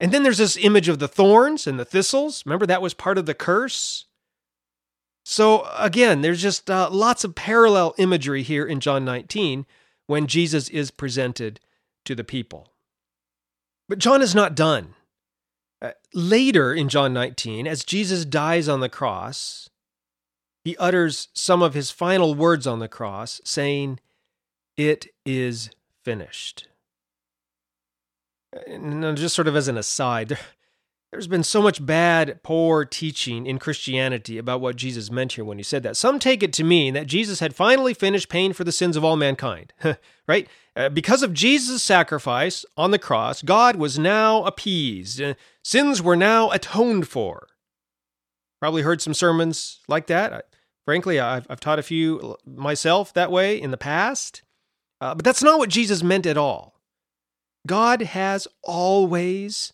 And 0.00 0.12
then 0.12 0.22
there's 0.22 0.38
this 0.38 0.56
image 0.56 0.88
of 0.88 0.98
the 0.98 1.08
thorns 1.08 1.66
and 1.66 1.78
the 1.78 1.84
thistles. 1.84 2.42
Remember, 2.46 2.66
that 2.66 2.82
was 2.82 2.94
part 2.94 3.18
of 3.18 3.26
the 3.26 3.34
curse. 3.34 4.06
So 5.24 5.66
again, 5.78 6.20
there's 6.20 6.42
just 6.42 6.70
uh, 6.70 6.90
lots 6.90 7.24
of 7.24 7.34
parallel 7.34 7.94
imagery 7.96 8.42
here 8.42 8.66
in 8.66 8.80
John 8.80 9.04
19 9.04 9.64
when 10.06 10.26
Jesus 10.26 10.68
is 10.68 10.90
presented 10.90 11.60
to 12.04 12.14
the 12.14 12.24
people. 12.24 12.68
But 13.88 13.98
John 13.98 14.20
is 14.20 14.34
not 14.34 14.54
done. 14.54 14.94
Uh, 15.80 15.92
later 16.12 16.72
in 16.74 16.88
John 16.88 17.12
19, 17.14 17.66
as 17.66 17.84
Jesus 17.84 18.24
dies 18.24 18.68
on 18.68 18.80
the 18.80 18.88
cross, 18.88 19.70
he 20.62 20.76
utters 20.76 21.28
some 21.34 21.62
of 21.62 21.74
his 21.74 21.90
final 21.90 22.34
words 22.34 22.66
on 22.66 22.78
the 22.78 22.88
cross, 22.88 23.40
saying, 23.44 24.00
It 24.76 25.06
is 25.26 25.70
finished. 26.02 26.68
And 28.66 29.16
just 29.16 29.34
sort 29.34 29.48
of 29.48 29.56
as 29.56 29.68
an 29.68 29.76
aside, 29.76 30.38
there's 31.14 31.28
been 31.28 31.44
so 31.44 31.62
much 31.62 31.84
bad, 31.86 32.42
poor 32.42 32.84
teaching 32.84 33.46
in 33.46 33.60
Christianity 33.60 34.36
about 34.36 34.60
what 34.60 34.74
Jesus 34.74 35.12
meant 35.12 35.34
here 35.34 35.44
when 35.44 35.58
he 35.58 35.62
said 35.62 35.84
that. 35.84 35.96
Some 35.96 36.18
take 36.18 36.42
it 36.42 36.52
to 36.54 36.64
mean 36.64 36.92
that 36.94 37.06
Jesus 37.06 37.38
had 37.38 37.54
finally 37.54 37.94
finished 37.94 38.28
paying 38.28 38.52
for 38.52 38.64
the 38.64 38.72
sins 38.72 38.96
of 38.96 39.04
all 39.04 39.14
mankind, 39.14 39.72
right? 40.26 40.48
Uh, 40.74 40.88
because 40.88 41.22
of 41.22 41.32
Jesus' 41.32 41.84
sacrifice 41.84 42.64
on 42.76 42.90
the 42.90 42.98
cross, 42.98 43.42
God 43.42 43.76
was 43.76 43.96
now 43.96 44.42
appeased. 44.42 45.22
Uh, 45.22 45.34
sins 45.62 46.02
were 46.02 46.16
now 46.16 46.50
atoned 46.50 47.06
for. 47.06 47.46
Probably 48.60 48.82
heard 48.82 49.00
some 49.00 49.14
sermons 49.14 49.78
like 49.86 50.08
that. 50.08 50.32
I, 50.32 50.42
frankly, 50.84 51.20
I've, 51.20 51.46
I've, 51.48 51.60
taught 51.60 51.78
a 51.78 51.84
few 51.84 52.36
myself 52.44 53.14
that 53.14 53.30
way 53.30 53.60
in 53.60 53.70
the 53.70 53.76
past. 53.76 54.42
Uh, 55.00 55.14
but 55.14 55.24
that's 55.24 55.44
not 55.44 55.60
what 55.60 55.70
Jesus 55.70 56.02
meant 56.02 56.26
at 56.26 56.36
all. 56.36 56.74
God 57.68 58.02
has 58.02 58.48
always 58.64 59.73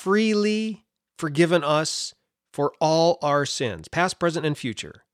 freely 0.00 0.84
forgiven 1.18 1.62
us 1.62 2.14
for 2.52 2.72
all 2.80 3.18
our 3.22 3.44
sins, 3.44 3.86
past, 3.86 4.18
present, 4.18 4.46
and 4.46 4.56
future. 4.56 5.04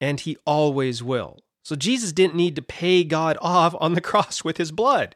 And 0.00 0.18
he 0.18 0.36
always 0.44 1.02
will. 1.02 1.38
So 1.62 1.76
Jesus 1.76 2.12
didn't 2.12 2.34
need 2.34 2.56
to 2.56 2.62
pay 2.62 3.04
God 3.04 3.38
off 3.40 3.74
on 3.78 3.94
the 3.94 4.00
cross 4.10 4.42
with 4.42 4.56
his 4.56 4.72
blood. 4.72 5.14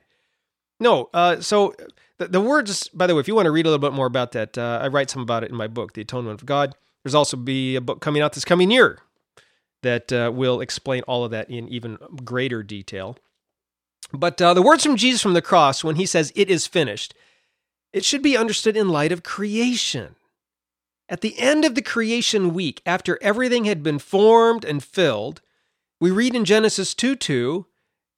No. 0.79 1.11
Uh, 1.13 1.41
so 1.41 1.75
the, 2.19 2.29
the, 2.29 2.41
words, 2.41 2.89
by 2.89 3.07
the 3.07 3.15
way, 3.15 3.21
if 3.21 3.29
you 3.29 3.35
want 3.35 3.47
to 3.47 3.51
read 3.51 3.67
a 3.67 3.71
little 3.71 3.79
bit 3.79 3.95
more 3.95 4.07
about 4.07 4.33
that, 4.33 4.57
uh, 4.57 4.81
I 4.83 4.89
write 4.89 5.11
some 5.11 5.23
about 5.23 5.45
it 5.45 5.51
in 5.51 5.57
my 5.57 5.67
book, 5.67 5.95
The 5.95 6.03
Atonement 6.03 6.41
of 6.41 6.47
God. 6.47 6.75
There's 7.03 7.15
also 7.15 7.37
be 7.37 7.75
a 7.75 7.81
book 7.81 8.01
coming 8.01 8.23
out 8.23 8.33
this 8.33 8.45
coming 8.45 8.71
year 8.71 8.99
that 9.83 10.13
uh, 10.13 10.31
will 10.33 10.61
explain 10.61 11.03
all 11.03 11.25
of 11.25 11.33
that 11.33 11.51
in 11.51 11.69
even 11.69 11.99
greater 12.25 12.63
detail. 12.63 13.17
But 14.13 14.41
uh, 14.41 14.55
the 14.55 14.63
words 14.63 14.85
from 14.85 14.97
Jesus 14.97 15.21
from 15.21 15.35
the 15.35 15.43
cross, 15.43 15.83
when 15.83 15.97
he 15.97 16.07
says, 16.07 16.33
It 16.37 16.49
is 16.49 16.67
finished, 16.67 17.15
it 17.93 18.05
should 18.05 18.23
be 18.23 18.37
understood 18.37 18.77
in 18.77 18.89
light 18.89 19.13
of 19.13 19.23
creation. 19.23 20.17
At 21.09 21.21
the 21.21 21.39
end 21.39 21.65
of 21.65 21.75
the 21.75 21.83
creation 21.83 22.55
week, 22.55 22.81
after 22.87 23.19
everything 23.23 23.65
had 23.65 23.83
been 23.83 23.99
formed 23.99 24.65
and 24.65 24.83
filled, 24.83 25.43
we 26.01 26.11
read 26.11 26.35
in 26.35 26.45
Genesis 26.45 26.95
2 26.95 27.17
2 27.17 27.67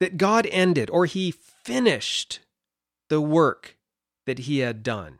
that 0.01 0.17
God 0.17 0.47
ended 0.51 0.91
or 0.91 1.07
he 1.07 1.31
finished 1.31 2.41
the 3.09 3.21
work 3.21 3.77
that 4.27 4.41
he 4.41 4.59
had 4.59 4.83
done. 4.83 5.19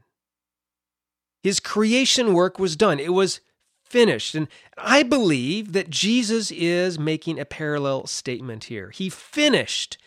His 1.43 1.61
creation 1.61 2.33
work 2.33 2.59
was 2.59 2.77
done, 2.77 2.99
it 2.99 3.13
was 3.13 3.41
finished. 3.85 4.35
And 4.35 4.49
I 4.79 5.03
believe 5.03 5.73
that 5.73 5.91
Jesus 5.91 6.51
is 6.51 6.99
making 6.99 7.39
a 7.39 7.45
parallel 7.45 8.07
statement 8.07 8.65
here. 8.65 8.91
He 8.91 9.09
finished 9.09 9.99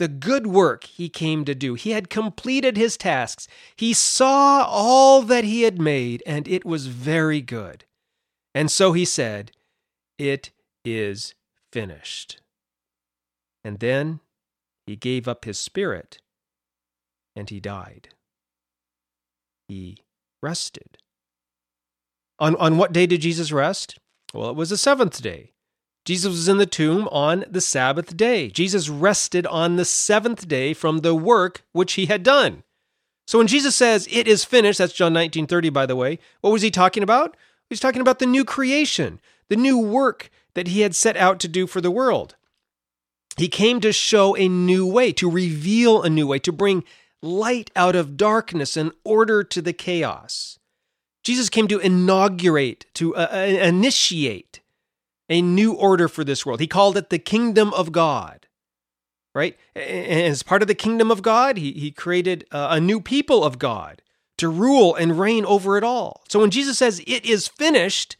the 0.00 0.08
good 0.08 0.46
work 0.46 0.84
he 0.84 1.10
came 1.10 1.44
to 1.44 1.54
do. 1.54 1.74
He 1.74 1.90
had 1.90 2.08
completed 2.08 2.78
his 2.78 2.96
tasks. 2.96 3.46
He 3.76 3.92
saw 3.92 4.64
all 4.66 5.20
that 5.20 5.44
he 5.44 5.62
had 5.62 5.78
made, 5.78 6.22
and 6.24 6.48
it 6.48 6.64
was 6.64 6.86
very 6.86 7.42
good. 7.42 7.84
And 8.54 8.70
so 8.70 8.94
he 8.94 9.04
said, 9.04 9.52
It 10.18 10.52
is 10.86 11.34
finished. 11.70 12.40
And 13.62 13.78
then 13.78 14.20
he 14.86 14.96
gave 14.96 15.28
up 15.28 15.44
his 15.44 15.58
spirit 15.58 16.18
and 17.36 17.50
he 17.50 17.60
died. 17.60 18.08
He 19.68 19.98
rested. 20.42 20.96
On, 22.38 22.56
on 22.56 22.78
what 22.78 22.92
day 22.92 23.06
did 23.06 23.20
Jesus 23.20 23.52
rest? 23.52 23.98
Well, 24.32 24.48
it 24.48 24.56
was 24.56 24.70
the 24.70 24.78
seventh 24.78 25.20
day. 25.20 25.52
Jesus 26.04 26.30
was 26.30 26.48
in 26.48 26.56
the 26.56 26.66
tomb 26.66 27.08
on 27.08 27.44
the 27.50 27.60
Sabbath 27.60 28.16
day. 28.16 28.48
Jesus 28.48 28.88
rested 28.88 29.46
on 29.46 29.76
the 29.76 29.84
seventh 29.84 30.48
day 30.48 30.72
from 30.72 30.98
the 30.98 31.14
work 31.14 31.62
which 31.72 31.94
he 31.94 32.06
had 32.06 32.22
done. 32.22 32.62
So 33.26 33.38
when 33.38 33.46
Jesus 33.46 33.76
says, 33.76 34.08
It 34.10 34.26
is 34.26 34.44
finished, 34.44 34.78
that's 34.78 34.92
John 34.92 35.12
19 35.12 35.46
30, 35.46 35.70
by 35.70 35.86
the 35.86 35.96
way, 35.96 36.18
what 36.40 36.50
was 36.50 36.62
he 36.62 36.70
talking 36.70 37.02
about? 37.02 37.36
He's 37.68 37.80
talking 37.80 38.00
about 38.00 38.18
the 38.18 38.26
new 38.26 38.44
creation, 38.44 39.20
the 39.48 39.56
new 39.56 39.78
work 39.78 40.30
that 40.54 40.68
he 40.68 40.80
had 40.80 40.96
set 40.96 41.16
out 41.16 41.38
to 41.40 41.48
do 41.48 41.66
for 41.66 41.80
the 41.80 41.90
world. 41.90 42.34
He 43.36 43.48
came 43.48 43.80
to 43.80 43.92
show 43.92 44.36
a 44.36 44.48
new 44.48 44.86
way, 44.86 45.12
to 45.12 45.30
reveal 45.30 46.02
a 46.02 46.10
new 46.10 46.26
way, 46.26 46.38
to 46.40 46.52
bring 46.52 46.82
light 47.22 47.70
out 47.76 47.94
of 47.94 48.16
darkness 48.16 48.76
and 48.76 48.92
order 49.04 49.44
to 49.44 49.62
the 49.62 49.72
chaos. 49.72 50.58
Jesus 51.22 51.48
came 51.48 51.68
to 51.68 51.78
inaugurate, 51.78 52.86
to 52.94 53.14
uh, 53.14 53.28
uh, 53.32 53.36
initiate 53.36 54.59
a 55.30 55.40
new 55.40 55.72
order 55.72 56.08
for 56.08 56.24
this 56.24 56.44
world. 56.44 56.60
He 56.60 56.66
called 56.66 56.96
it 56.96 57.08
the 57.08 57.18
kingdom 57.18 57.72
of 57.72 57.92
God, 57.92 58.48
right? 59.34 59.56
As 59.74 60.42
part 60.42 60.60
of 60.60 60.68
the 60.68 60.74
kingdom 60.74 61.10
of 61.10 61.22
God, 61.22 61.56
he, 61.56 61.72
he 61.72 61.92
created 61.92 62.44
uh, 62.50 62.68
a 62.72 62.80
new 62.80 63.00
people 63.00 63.44
of 63.44 63.58
God 63.58 64.02
to 64.36 64.48
rule 64.48 64.94
and 64.94 65.18
reign 65.18 65.44
over 65.46 65.78
it 65.78 65.84
all. 65.84 66.24
So 66.28 66.40
when 66.40 66.50
Jesus 66.50 66.78
says, 66.78 67.02
it 67.06 67.24
is 67.24 67.46
finished, 67.46 68.16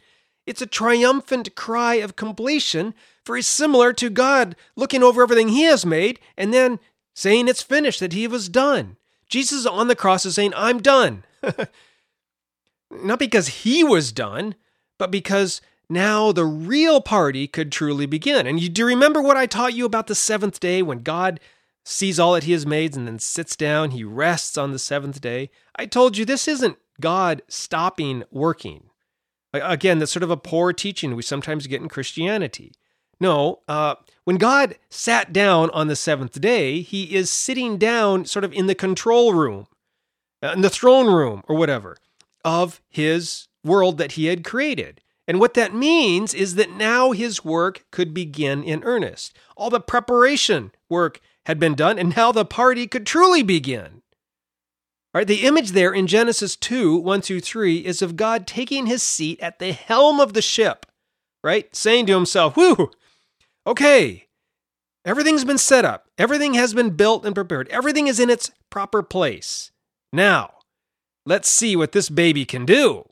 it's 0.47 0.63
a 0.63 0.67
triumphant 0.67 1.55
cry 1.57 1.97
of 1.97 2.15
completion, 2.15 2.95
very 3.27 3.43
similar 3.43 3.93
to 3.95 4.09
God 4.09 4.55
looking 4.77 5.03
over 5.03 5.23
everything 5.23 5.49
he 5.49 5.63
has 5.63 5.85
made 5.85 6.21
and 6.37 6.55
then 6.55 6.79
saying 7.13 7.49
it's 7.49 7.63
finished, 7.63 8.01
that 8.01 8.13
he 8.13 8.29
was 8.29 8.49
done. 8.49 8.97
Jesus 9.29 9.67
on 9.67 9.89
the 9.89 9.97
cross 9.97 10.25
is 10.25 10.37
saying, 10.37 10.53
I'm 10.57 10.81
done. 10.81 11.25
Not 12.91 13.19
because 13.19 13.49
he 13.49 13.83
was 13.83 14.13
done, 14.13 14.55
but 14.99 15.11
because 15.11 15.61
now 15.91 16.33
the 16.33 16.45
real 16.45 17.01
party 17.01 17.47
could 17.47 17.73
truly 17.73 18.07
begin. 18.07 18.47
And 18.47 18.61
you 18.61 18.69
do 18.69 18.87
remember 18.87 19.21
what 19.21 19.37
I 19.37 19.47
taught 19.47 19.75
you 19.75 19.85
about 19.85 20.07
the 20.07 20.15
seventh 20.15 20.61
day 20.61 20.83
when 20.83 21.01
God 21.01 21.41
sees 21.85 22.21
all 22.21 22.35
that 22.35 22.45
he 22.45 22.53
has 22.53 22.65
made 22.65 22.97
and 22.97 23.07
then 23.07 23.19
sits 23.19 23.57
down, 23.57 23.91
he 23.91 24.05
rests 24.05 24.57
on 24.57 24.73
the 24.73 24.79
seventh 24.79 25.21
day? 25.21 25.51
I 25.77 25.87
told 25.87 26.17
you 26.17 26.25
this 26.25 26.47
isn't 26.47 26.79
God 27.01 27.43
stopping 27.49 28.25
working. 28.31 28.85
Again, 29.53 29.99
that's 29.99 30.13
sort 30.13 30.23
of 30.23 30.31
a 30.31 30.37
poor 30.37 30.73
teaching 30.73 31.17
we 31.17 31.23
sometimes 31.23 31.67
get 31.67 31.83
in 31.83 31.89
Christianity. 31.89 32.73
No, 33.19 33.61
uh, 33.69 33.97
when 34.25 34.37
God 34.37 34.77
sat 34.89 35.33
down 35.33 35.71
on 35.71 35.89
the 35.89 35.97
seventh 35.97 36.41
day, 36.41 36.81
he 36.81 37.15
is 37.15 37.31
sitting 37.31 37.77
down 37.77 38.25
sort 38.25 38.45
of 38.45 38.53
in 38.53 38.67
the 38.67 38.75
control 38.75 39.35
room, 39.35 39.67
uh, 40.43 40.53
in 40.53 40.61
the 40.61 40.71
throne 40.71 41.07
room, 41.07 41.43
or 41.49 41.57
whatever, 41.57 41.97
of 42.45 42.81
his 42.89 43.49
world 43.65 43.99
that 43.99 44.13
he 44.13 44.27
had 44.27 44.45
created. 44.45 45.03
And 45.31 45.39
what 45.39 45.55
that 45.55 45.73
means 45.73 46.35
is 46.35 46.57
that 46.57 46.73
now 46.73 47.13
his 47.13 47.45
work 47.45 47.85
could 47.93 48.13
begin 48.13 48.65
in 48.65 48.83
earnest. 48.83 49.39
All 49.57 49.71
the 49.71 49.79
preparation 49.79 50.73
work 50.89 51.21
had 51.47 51.61
been 51.61 51.77
done, 51.77 52.01
and 52.01 52.17
now 52.17 52.33
the 52.33 52.45
party 52.45 52.89
could 52.89 53.07
truly 53.07 53.45
begin. 53.45 54.03
All 55.15 55.21
right, 55.21 55.29
the 55.29 55.47
image 55.47 55.71
there 55.71 55.93
in 55.93 56.09
Genesis 56.09 56.57
2 56.57 56.97
1 56.97 57.23
through 57.23 57.43
3 57.43 57.77
is 57.77 58.03
of 58.03 58.17
God 58.17 58.45
taking 58.45 58.87
his 58.87 59.05
seat 59.05 59.39
at 59.39 59.61
the 59.61 59.71
helm 59.71 60.19
of 60.19 60.33
the 60.33 60.43
ship, 60.43 60.85
right? 61.45 61.73
Saying 61.77 62.07
to 62.07 62.15
himself, 62.15 62.57
Whew, 62.57 62.91
okay, 63.65 64.27
everything's 65.05 65.45
been 65.45 65.59
set 65.59 65.85
up, 65.85 66.09
everything 66.19 66.55
has 66.55 66.75
been 66.75 66.91
built 66.91 67.25
and 67.25 67.37
prepared, 67.37 67.69
everything 67.69 68.09
is 68.09 68.19
in 68.19 68.31
its 68.31 68.51
proper 68.69 69.01
place. 69.01 69.71
Now, 70.13 70.55
let's 71.25 71.49
see 71.49 71.77
what 71.77 71.93
this 71.93 72.09
baby 72.09 72.45
can 72.45 72.67
do. 72.67 73.10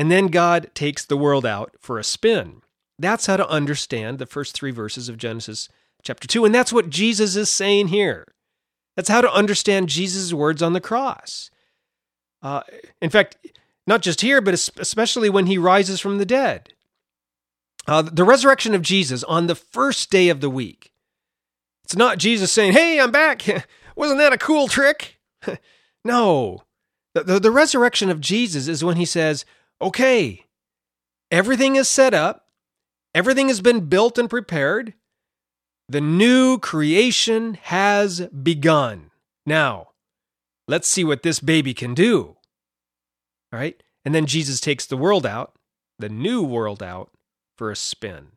And 0.00 0.10
then 0.10 0.28
God 0.28 0.70
takes 0.72 1.04
the 1.04 1.16
world 1.18 1.44
out 1.44 1.74
for 1.78 1.98
a 1.98 2.04
spin. 2.04 2.62
That's 2.98 3.26
how 3.26 3.36
to 3.36 3.46
understand 3.46 4.18
the 4.18 4.24
first 4.24 4.54
three 4.54 4.70
verses 4.70 5.10
of 5.10 5.18
Genesis 5.18 5.68
chapter 6.02 6.26
2. 6.26 6.46
And 6.46 6.54
that's 6.54 6.72
what 6.72 6.88
Jesus 6.88 7.36
is 7.36 7.52
saying 7.52 7.88
here. 7.88 8.26
That's 8.96 9.10
how 9.10 9.20
to 9.20 9.30
understand 9.30 9.90
Jesus' 9.90 10.32
words 10.32 10.62
on 10.62 10.72
the 10.72 10.80
cross. 10.80 11.50
Uh, 12.40 12.62
in 13.02 13.10
fact, 13.10 13.36
not 13.86 14.00
just 14.00 14.22
here, 14.22 14.40
but 14.40 14.54
especially 14.54 15.28
when 15.28 15.44
he 15.44 15.58
rises 15.58 16.00
from 16.00 16.16
the 16.16 16.24
dead. 16.24 16.72
Uh, 17.86 18.00
the 18.00 18.24
resurrection 18.24 18.74
of 18.74 18.80
Jesus 18.80 19.22
on 19.24 19.48
the 19.48 19.54
first 19.54 20.10
day 20.10 20.30
of 20.30 20.40
the 20.40 20.48
week. 20.48 20.92
It's 21.84 21.94
not 21.94 22.16
Jesus 22.16 22.50
saying, 22.50 22.72
Hey, 22.72 22.98
I'm 22.98 23.10
back. 23.10 23.42
Wasn't 23.96 24.18
that 24.18 24.32
a 24.32 24.38
cool 24.38 24.66
trick? 24.66 25.20
no. 26.06 26.62
The, 27.12 27.22
the, 27.22 27.40
the 27.40 27.50
resurrection 27.50 28.08
of 28.08 28.22
Jesus 28.22 28.66
is 28.66 28.82
when 28.82 28.96
he 28.96 29.04
says, 29.04 29.44
Okay, 29.82 30.44
everything 31.30 31.76
is 31.76 31.88
set 31.88 32.12
up, 32.12 32.46
everything 33.14 33.48
has 33.48 33.60
been 33.60 33.86
built 33.86 34.18
and 34.18 34.28
prepared. 34.28 34.94
The 35.88 36.00
new 36.00 36.58
creation 36.58 37.54
has 37.62 38.20
begun. 38.28 39.10
Now, 39.44 39.88
let's 40.68 40.86
see 40.86 41.02
what 41.02 41.22
this 41.22 41.40
baby 41.40 41.74
can 41.74 41.94
do. 41.94 42.36
All 43.52 43.58
right? 43.58 43.82
And 44.04 44.14
then 44.14 44.26
Jesus 44.26 44.60
takes 44.60 44.86
the 44.86 44.96
world 44.96 45.26
out, 45.26 45.54
the 45.98 46.08
new 46.08 46.42
world 46.42 46.82
out, 46.82 47.10
for 47.56 47.70
a 47.70 47.76
spin. 47.76 48.28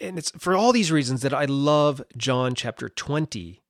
And 0.00 0.18
it's 0.18 0.30
for 0.30 0.54
all 0.54 0.72
these 0.72 0.90
reasons 0.90 1.22
that 1.22 1.34
I 1.34 1.44
love 1.44 2.02
John 2.16 2.54
chapter 2.54 2.88
20 2.88 3.62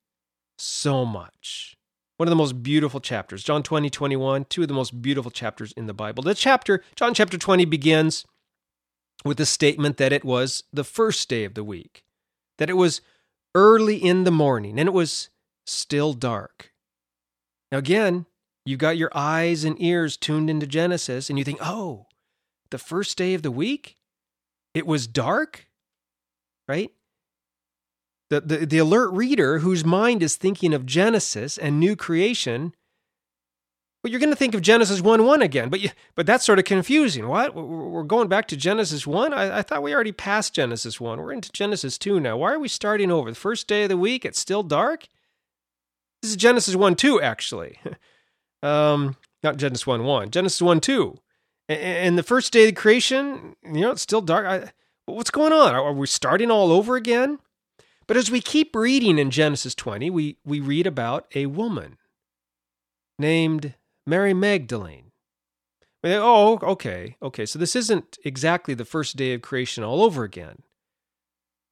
so 0.58 1.04
much. 1.04 1.75
One 2.16 2.28
of 2.28 2.30
the 2.30 2.36
most 2.36 2.62
beautiful 2.62 3.00
chapters. 3.00 3.44
John 3.44 3.62
20, 3.62 3.90
21, 3.90 4.46
two 4.46 4.62
of 4.62 4.68
the 4.68 4.74
most 4.74 5.02
beautiful 5.02 5.30
chapters 5.30 5.72
in 5.72 5.86
the 5.86 5.94
Bible. 5.94 6.22
The 6.22 6.34
chapter, 6.34 6.82
John 6.94 7.12
chapter 7.12 7.36
20 7.36 7.64
begins 7.66 8.24
with 9.24 9.36
the 9.36 9.46
statement 9.46 9.98
that 9.98 10.12
it 10.12 10.24
was 10.24 10.64
the 10.72 10.84
first 10.84 11.28
day 11.28 11.44
of 11.44 11.54
the 11.54 11.64
week, 11.64 12.04
that 12.58 12.70
it 12.70 12.74
was 12.74 13.00
early 13.54 13.96
in 13.96 14.24
the 14.24 14.30
morning 14.30 14.78
and 14.78 14.88
it 14.88 14.92
was 14.92 15.30
still 15.66 16.12
dark. 16.12 16.72
Now, 17.70 17.78
again, 17.78 18.26
you've 18.64 18.78
got 18.78 18.96
your 18.96 19.10
eyes 19.14 19.64
and 19.64 19.80
ears 19.80 20.16
tuned 20.16 20.48
into 20.48 20.66
Genesis 20.66 21.28
and 21.28 21.38
you 21.38 21.44
think, 21.44 21.58
oh, 21.60 22.06
the 22.70 22.78
first 22.78 23.18
day 23.18 23.34
of 23.34 23.42
the 23.42 23.50
week, 23.50 23.96
it 24.74 24.86
was 24.86 25.06
dark, 25.06 25.68
right? 26.68 26.92
The, 28.28 28.40
the, 28.40 28.66
the 28.66 28.78
alert 28.78 29.12
reader 29.12 29.60
whose 29.60 29.84
mind 29.84 30.22
is 30.22 30.36
thinking 30.36 30.74
of 30.74 30.84
Genesis 30.84 31.56
and 31.56 31.78
new 31.78 31.94
creation, 31.94 32.74
well, 34.02 34.10
you're 34.10 34.20
going 34.20 34.30
to 34.30 34.36
think 34.36 34.54
of 34.54 34.62
Genesis 34.62 35.00
1 35.00 35.24
1 35.24 35.42
again, 35.42 35.68
but, 35.68 35.80
you, 35.80 35.90
but 36.14 36.26
that's 36.26 36.44
sort 36.44 36.58
of 36.58 36.64
confusing. 36.64 37.28
What? 37.28 37.54
We're 37.54 38.02
going 38.02 38.28
back 38.28 38.46
to 38.48 38.56
Genesis 38.56 39.06
1? 39.06 39.32
I, 39.32 39.58
I 39.58 39.62
thought 39.62 39.82
we 39.82 39.94
already 39.94 40.12
passed 40.12 40.54
Genesis 40.54 41.00
1. 41.00 41.20
We're 41.20 41.32
into 41.32 41.50
Genesis 41.52 41.98
2 41.98 42.20
now. 42.20 42.36
Why 42.36 42.52
are 42.52 42.58
we 42.58 42.68
starting 42.68 43.10
over? 43.10 43.30
The 43.30 43.36
first 43.36 43.68
day 43.68 43.84
of 43.84 43.88
the 43.88 43.96
week, 43.96 44.24
it's 44.24 44.38
still 44.38 44.62
dark? 44.62 45.08
This 46.22 46.30
is 46.30 46.36
Genesis 46.36 46.74
1 46.74 46.96
2, 46.96 47.20
actually. 47.20 47.78
um, 48.62 49.16
not 49.42 49.56
Genesis 49.56 49.86
1 49.86 50.04
1, 50.04 50.30
Genesis 50.30 50.62
1 50.62 50.80
2. 50.80 51.18
And 51.68 52.16
the 52.16 52.22
first 52.22 52.52
day 52.52 52.68
of 52.68 52.74
creation, 52.76 53.56
you 53.64 53.80
know, 53.80 53.90
it's 53.90 54.02
still 54.02 54.20
dark. 54.20 54.46
I, 54.46 54.72
what's 55.06 55.30
going 55.30 55.52
on? 55.52 55.74
Are 55.74 55.92
we 55.92 56.06
starting 56.06 56.50
all 56.50 56.70
over 56.70 56.96
again? 56.96 57.40
But 58.06 58.16
as 58.16 58.30
we 58.30 58.40
keep 58.40 58.74
reading 58.76 59.18
in 59.18 59.30
Genesis 59.30 59.74
20, 59.74 60.10
we, 60.10 60.36
we 60.44 60.60
read 60.60 60.86
about 60.86 61.26
a 61.34 61.46
woman 61.46 61.98
named 63.18 63.74
Mary 64.06 64.34
Magdalene. 64.34 65.10
Oh, 66.04 66.58
okay, 66.62 67.16
okay. 67.20 67.46
So 67.46 67.58
this 67.58 67.74
isn't 67.74 68.18
exactly 68.24 68.74
the 68.74 68.84
first 68.84 69.16
day 69.16 69.32
of 69.32 69.42
creation 69.42 69.82
all 69.82 70.04
over 70.04 70.22
again. 70.22 70.62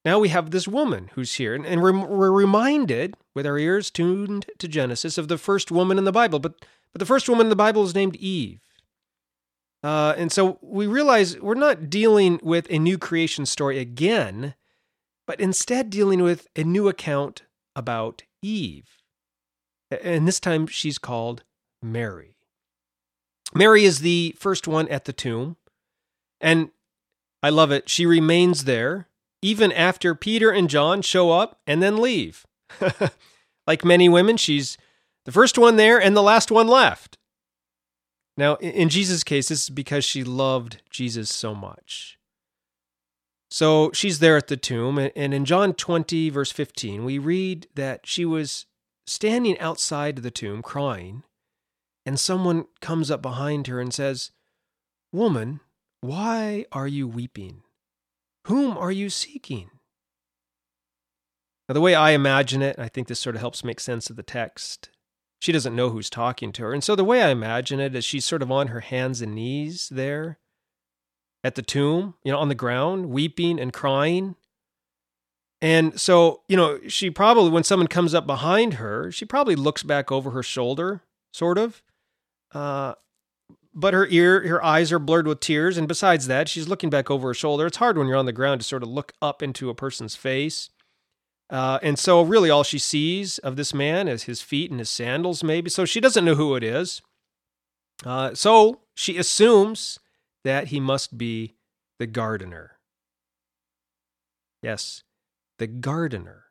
Now 0.04 0.18
we 0.18 0.28
have 0.28 0.50
this 0.50 0.68
woman 0.68 1.10
who's 1.14 1.34
here, 1.34 1.54
and, 1.54 1.64
and 1.64 1.80
we're 1.80 2.30
reminded, 2.30 3.14
with 3.34 3.46
our 3.46 3.56
ears 3.56 3.90
tuned 3.90 4.46
to 4.58 4.68
Genesis, 4.68 5.16
of 5.16 5.28
the 5.28 5.38
first 5.38 5.70
woman 5.70 5.98
in 5.98 6.04
the 6.04 6.12
Bible. 6.12 6.40
But, 6.40 6.54
but 6.92 6.98
the 6.98 7.06
first 7.06 7.28
woman 7.28 7.46
in 7.46 7.50
the 7.50 7.56
Bible 7.56 7.84
is 7.84 7.94
named 7.94 8.16
Eve. 8.16 8.60
Uh, 9.82 10.14
and 10.16 10.32
so 10.32 10.58
we 10.60 10.86
realize 10.86 11.38
we're 11.40 11.54
not 11.54 11.88
dealing 11.88 12.40
with 12.42 12.66
a 12.70 12.78
new 12.78 12.98
creation 12.98 13.46
story 13.46 13.78
again, 13.78 14.54
but 15.26 15.40
instead 15.40 15.90
dealing 15.90 16.22
with 16.22 16.48
a 16.56 16.64
new 16.64 16.88
account 16.88 17.42
about 17.76 18.22
Eve. 18.42 18.88
And 19.90 20.26
this 20.26 20.40
time 20.40 20.66
she's 20.66 20.98
called 20.98 21.44
Mary. 21.82 22.36
Mary 23.54 23.84
is 23.84 24.00
the 24.00 24.34
first 24.38 24.66
one 24.66 24.88
at 24.88 25.04
the 25.04 25.12
tomb. 25.12 25.56
And 26.40 26.70
I 27.42 27.50
love 27.50 27.70
it. 27.70 27.88
She 27.88 28.06
remains 28.06 28.64
there 28.64 29.08
even 29.42 29.70
after 29.72 30.14
Peter 30.14 30.50
and 30.50 30.70
John 30.70 31.02
show 31.02 31.30
up 31.30 31.60
and 31.66 31.82
then 31.82 31.98
leave. 31.98 32.46
like 33.66 33.84
many 33.84 34.08
women, 34.08 34.36
she's 34.36 34.78
the 35.26 35.32
first 35.32 35.58
one 35.58 35.76
there 35.76 36.00
and 36.00 36.16
the 36.16 36.22
last 36.22 36.50
one 36.50 36.66
left. 36.66 37.18
Now, 38.36 38.56
in 38.56 38.88
Jesus' 38.88 39.22
case, 39.22 39.48
this 39.48 39.64
is 39.64 39.70
because 39.70 40.04
she 40.04 40.24
loved 40.24 40.82
Jesus 40.90 41.30
so 41.32 41.54
much. 41.54 42.18
So 43.50 43.90
she's 43.92 44.18
there 44.18 44.36
at 44.36 44.48
the 44.48 44.56
tomb, 44.56 44.98
and 44.98 45.34
in 45.34 45.44
John 45.44 45.74
20, 45.74 46.30
verse 46.30 46.50
15, 46.50 47.04
we 47.04 47.18
read 47.18 47.68
that 47.74 48.06
she 48.06 48.24
was 48.24 48.66
standing 49.06 49.58
outside 49.60 50.16
the 50.16 50.30
tomb 50.30 50.62
crying, 50.62 51.22
and 52.04 52.18
someone 52.18 52.66
comes 52.80 53.10
up 53.10 53.22
behind 53.22 53.66
her 53.66 53.80
and 53.80 53.94
says, 53.94 54.32
Woman, 55.12 55.60
why 56.00 56.66
are 56.72 56.88
you 56.88 57.06
weeping? 57.06 57.62
Whom 58.46 58.76
are 58.76 58.92
you 58.92 59.08
seeking? 59.08 59.70
Now, 61.68 61.74
the 61.74 61.80
way 61.80 61.94
I 61.94 62.10
imagine 62.10 62.60
it, 62.60 62.78
I 62.78 62.88
think 62.88 63.08
this 63.08 63.20
sort 63.20 63.36
of 63.36 63.40
helps 63.40 63.64
make 63.64 63.80
sense 63.80 64.10
of 64.10 64.16
the 64.16 64.22
text. 64.22 64.90
She 65.40 65.52
doesn't 65.52 65.76
know 65.76 65.90
who's 65.90 66.10
talking 66.10 66.52
to 66.52 66.62
her. 66.64 66.72
And 66.72 66.84
so 66.84 66.94
the 66.94 67.04
way 67.04 67.22
I 67.22 67.30
imagine 67.30 67.80
it 67.80 67.94
is 67.94 68.04
she's 68.04 68.24
sort 68.24 68.42
of 68.42 68.50
on 68.50 68.66
her 68.68 68.80
hands 68.80 69.22
and 69.22 69.34
knees 69.34 69.88
there 69.90 70.38
at 71.44 71.54
the 71.54 71.62
tomb, 71.62 72.14
you 72.24 72.32
know, 72.32 72.38
on 72.38 72.48
the 72.48 72.54
ground, 72.54 73.10
weeping 73.10 73.60
and 73.60 73.72
crying. 73.72 74.34
And 75.60 76.00
so, 76.00 76.40
you 76.48 76.56
know, 76.56 76.80
she 76.88 77.10
probably, 77.10 77.50
when 77.50 77.64
someone 77.64 77.86
comes 77.86 78.14
up 78.14 78.26
behind 78.26 78.74
her, 78.74 79.12
she 79.12 79.24
probably 79.26 79.54
looks 79.54 79.82
back 79.82 80.10
over 80.10 80.30
her 80.30 80.42
shoulder, 80.42 81.02
sort 81.32 81.58
of. 81.58 81.82
Uh, 82.52 82.94
but 83.74 83.92
her 83.92 84.06
ear, 84.06 84.46
her 84.48 84.64
eyes 84.64 84.90
are 84.90 84.98
blurred 84.98 85.26
with 85.26 85.40
tears. 85.40 85.76
And 85.76 85.86
besides 85.86 86.26
that, 86.26 86.48
she's 86.48 86.68
looking 86.68 86.90
back 86.90 87.10
over 87.10 87.28
her 87.28 87.34
shoulder. 87.34 87.66
It's 87.66 87.76
hard 87.76 87.98
when 87.98 88.08
you're 88.08 88.16
on 88.16 88.26
the 88.26 88.32
ground 88.32 88.60
to 88.62 88.66
sort 88.66 88.82
of 88.82 88.88
look 88.88 89.12
up 89.20 89.42
into 89.42 89.68
a 89.68 89.74
person's 89.74 90.16
face. 90.16 90.70
Uh, 91.50 91.78
and 91.82 91.98
so, 91.98 92.22
really, 92.22 92.50
all 92.50 92.62
she 92.62 92.78
sees 92.78 93.38
of 93.38 93.56
this 93.56 93.74
man 93.74 94.08
is 94.08 94.24
his 94.24 94.40
feet 94.40 94.70
and 94.70 94.80
his 94.80 94.88
sandals, 94.88 95.44
maybe. 95.44 95.68
So 95.68 95.84
she 95.84 96.00
doesn't 96.00 96.24
know 96.24 96.36
who 96.36 96.54
it 96.56 96.64
is. 96.64 97.02
Uh, 98.04 98.34
so 98.34 98.80
she 98.94 99.18
assumes 99.18 99.98
that 100.44 100.68
he 100.68 100.78
must 100.78 101.18
be 101.18 101.56
the 101.98 102.06
gardener. 102.06 102.78
Yes, 104.62 105.02
the 105.58 105.66
gardener. 105.66 106.44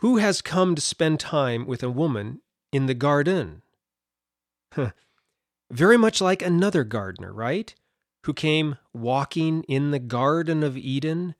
Who 0.00 0.16
has 0.16 0.42
come 0.42 0.74
to 0.74 0.82
spend 0.82 1.20
time 1.20 1.66
with 1.66 1.82
a 1.82 1.90
woman 1.90 2.40
in 2.72 2.86
the 2.86 2.94
garden? 2.94 3.62
Very 5.70 5.96
much 5.96 6.20
like 6.20 6.42
another 6.42 6.84
gardener, 6.84 7.32
right? 7.32 7.74
Who 8.24 8.34
came 8.34 8.76
walking 8.92 9.62
in 9.64 9.90
the 9.90 9.98
Garden 9.98 10.62
of 10.62 10.76
Eden 10.76 11.34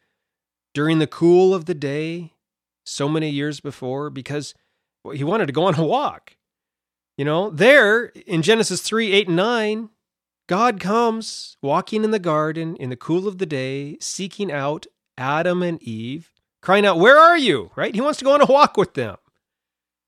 during 0.75 0.99
the 0.99 1.07
cool 1.07 1.55
of 1.55 1.67
the 1.67 1.75
day 1.75 2.33
so 2.85 3.09
many 3.09 3.31
years 3.31 3.61
before 3.61 4.11
because 4.11 4.55
he 5.13 5.23
wanted 5.23 5.47
to 5.47 5.53
go 5.53 5.65
on 5.65 5.75
a 5.75 5.85
walk. 5.85 6.37
You 7.17 7.25
know, 7.25 7.51
there 7.51 8.07
in 8.27 8.43
Genesis 8.43 8.81
3 8.81 9.13
8 9.13 9.29
and 9.29 9.37
9, 9.37 9.91
God 10.49 10.81
comes 10.81 11.57
walking 11.63 12.05
in 12.05 12.11
the 12.11 12.19
garden 12.19 12.77
in 12.77 12.91
the 12.91 12.97
cool 12.97 13.29
of 13.29 13.39
the 13.39 13.47
day, 13.47 13.97
seeking 14.01 14.51
out 14.51 14.87
Adam 15.19 15.63
and 15.63 15.83
Eve, 15.83 16.33
crying 16.61 16.87
out, 16.87 16.99
Where 16.99 17.19
are 17.19 17.37
you? 17.37 17.71
Right? 17.77 17.95
He 17.95 18.01
wants 18.01 18.19
to 18.21 18.25
go 18.25 18.35
on 18.35 18.41
a 18.41 18.47
walk 18.47 18.77
with 18.77 18.95
them. 18.95 19.17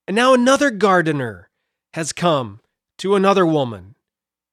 And 0.07 0.15
now 0.15 0.33
another 0.33 0.71
gardener 0.71 1.49
has 1.93 2.11
come 2.11 2.59
to 2.97 3.15
another 3.15 3.45
woman 3.45 3.95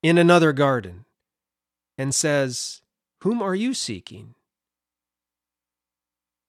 in 0.01 0.17
another 0.17 0.53
garden 0.53 1.05
and 1.97 2.13
says, 2.13 2.81
Whom 3.21 3.41
are 3.41 3.55
you 3.55 3.73
seeking? 3.73 4.35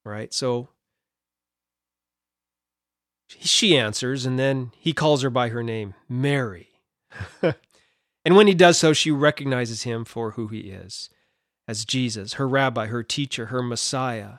Right? 0.04 0.32
So 0.34 0.68
she 3.26 3.76
answers, 3.76 4.26
and 4.26 4.38
then 4.38 4.72
he 4.78 4.92
calls 4.92 5.22
her 5.22 5.30
by 5.30 5.48
her 5.48 5.62
name, 5.62 5.94
Mary. 6.08 6.68
and 7.42 8.36
when 8.36 8.46
he 8.46 8.54
does 8.54 8.78
so, 8.78 8.92
she 8.92 9.10
recognizes 9.10 9.82
him 9.82 10.04
for 10.04 10.32
who 10.32 10.48
he 10.48 10.70
is 10.70 11.10
as 11.66 11.84
Jesus, 11.84 12.34
her 12.34 12.46
rabbi, 12.48 12.86
her 12.86 13.02
teacher, 13.02 13.46
her 13.46 13.62
Messiah. 13.62 14.38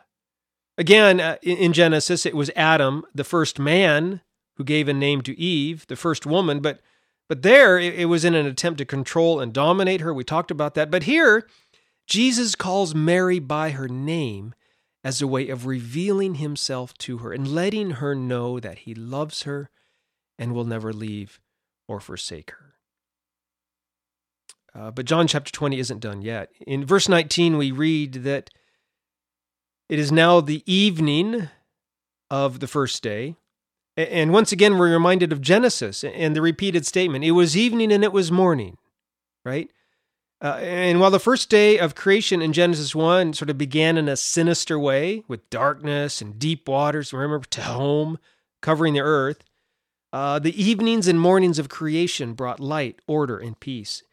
Again, 0.77 1.19
uh, 1.19 1.37
in 1.41 1.73
Genesis, 1.73 2.25
it 2.25 2.35
was 2.35 2.51
Adam, 2.55 3.03
the 3.15 3.23
first 3.23 3.57
man, 3.57 4.21
who 4.57 4.63
gave 4.63 4.87
a 4.87 4.93
name 4.93 5.21
to 5.21 5.37
Eve, 5.39 5.87
the 5.87 5.95
first 5.95 6.25
woman, 6.25 6.59
but 6.59 6.81
but 7.27 7.41
there 7.41 7.79
it 7.79 8.07
was 8.07 8.23
in 8.23 8.35
an 8.35 8.45
attempt 8.45 8.77
to 8.77 8.85
control 8.85 9.39
and 9.39 9.51
dominate 9.51 10.01
her. 10.01 10.13
We 10.13 10.23
talked 10.23 10.51
about 10.51 10.75
that. 10.75 10.91
But 10.91 11.03
here, 11.03 11.47
Jesus 12.05 12.53
calls 12.53 12.93
Mary 12.93 13.39
by 13.39 13.71
her 13.71 13.87
name 13.87 14.53
as 15.05 15.21
a 15.21 15.27
way 15.27 15.49
of 15.49 15.67
revealing 15.67 16.35
himself 16.35 16.97
to 16.97 17.19
her 17.19 17.31
and 17.31 17.47
letting 17.47 17.91
her 17.91 18.15
know 18.15 18.59
that 18.59 18.79
he 18.79 18.95
loves 18.95 19.43
her 19.43 19.69
and 20.39 20.51
will 20.51 20.65
never 20.65 20.91
leave 20.91 21.39
or 21.87 21.99
forsake 21.99 22.49
her. 22.49 22.73
Uh, 24.73 24.89
but 24.89 25.05
John 25.05 25.27
chapter 25.27 25.51
20 25.51 25.77
isn't 25.77 25.99
done 25.99 26.23
yet. 26.23 26.49
In 26.65 26.83
verse 26.85 27.07
19, 27.07 27.55
we 27.55 27.71
read 27.71 28.13
that 28.23 28.49
it 29.89 29.99
is 29.99 30.11
now 30.11 30.41
the 30.41 30.63
evening 30.65 31.49
of 32.31 32.59
the 32.59 32.67
first 32.67 33.03
day. 33.03 33.35
And 33.95 34.33
once 34.33 34.51
again, 34.51 34.79
we're 34.79 34.91
reminded 34.91 35.31
of 35.31 35.39
Genesis 35.39 36.03
and 36.03 36.35
the 36.35 36.41
repeated 36.41 36.85
statement 36.85 37.23
it 37.23 37.31
was 37.31 37.55
evening 37.55 37.93
and 37.93 38.03
it 38.03 38.11
was 38.11 38.31
morning, 38.31 38.77
right? 39.45 39.69
Uh, 40.45 40.59
and 40.59 40.99
while 40.99 41.09
the 41.09 41.19
first 41.19 41.49
day 41.49 41.79
of 41.79 41.95
creation 41.95 42.39
in 42.39 42.53
Genesis 42.53 42.93
1 42.93 43.33
sort 43.33 43.49
of 43.49 43.57
began 43.57 43.97
in 43.97 44.07
a 44.07 44.15
sinister 44.15 44.77
way 44.77 45.23
with 45.27 45.49
darkness 45.49 46.21
and 46.21 46.37
deep 46.37 46.67
waters, 46.69 47.11
remember, 47.11 47.39
tehom, 47.47 48.17
covering 48.61 48.93
the 48.93 48.99
earth, 48.99 49.43
uh, 50.13 50.37
the 50.37 50.53
evenings 50.63 51.07
and 51.07 51.19
mornings 51.19 51.57
of 51.57 51.67
creation 51.67 52.33
brought 52.33 52.59
light, 52.59 52.99
order, 53.07 53.39
and 53.39 53.59
peace. 53.59 54.03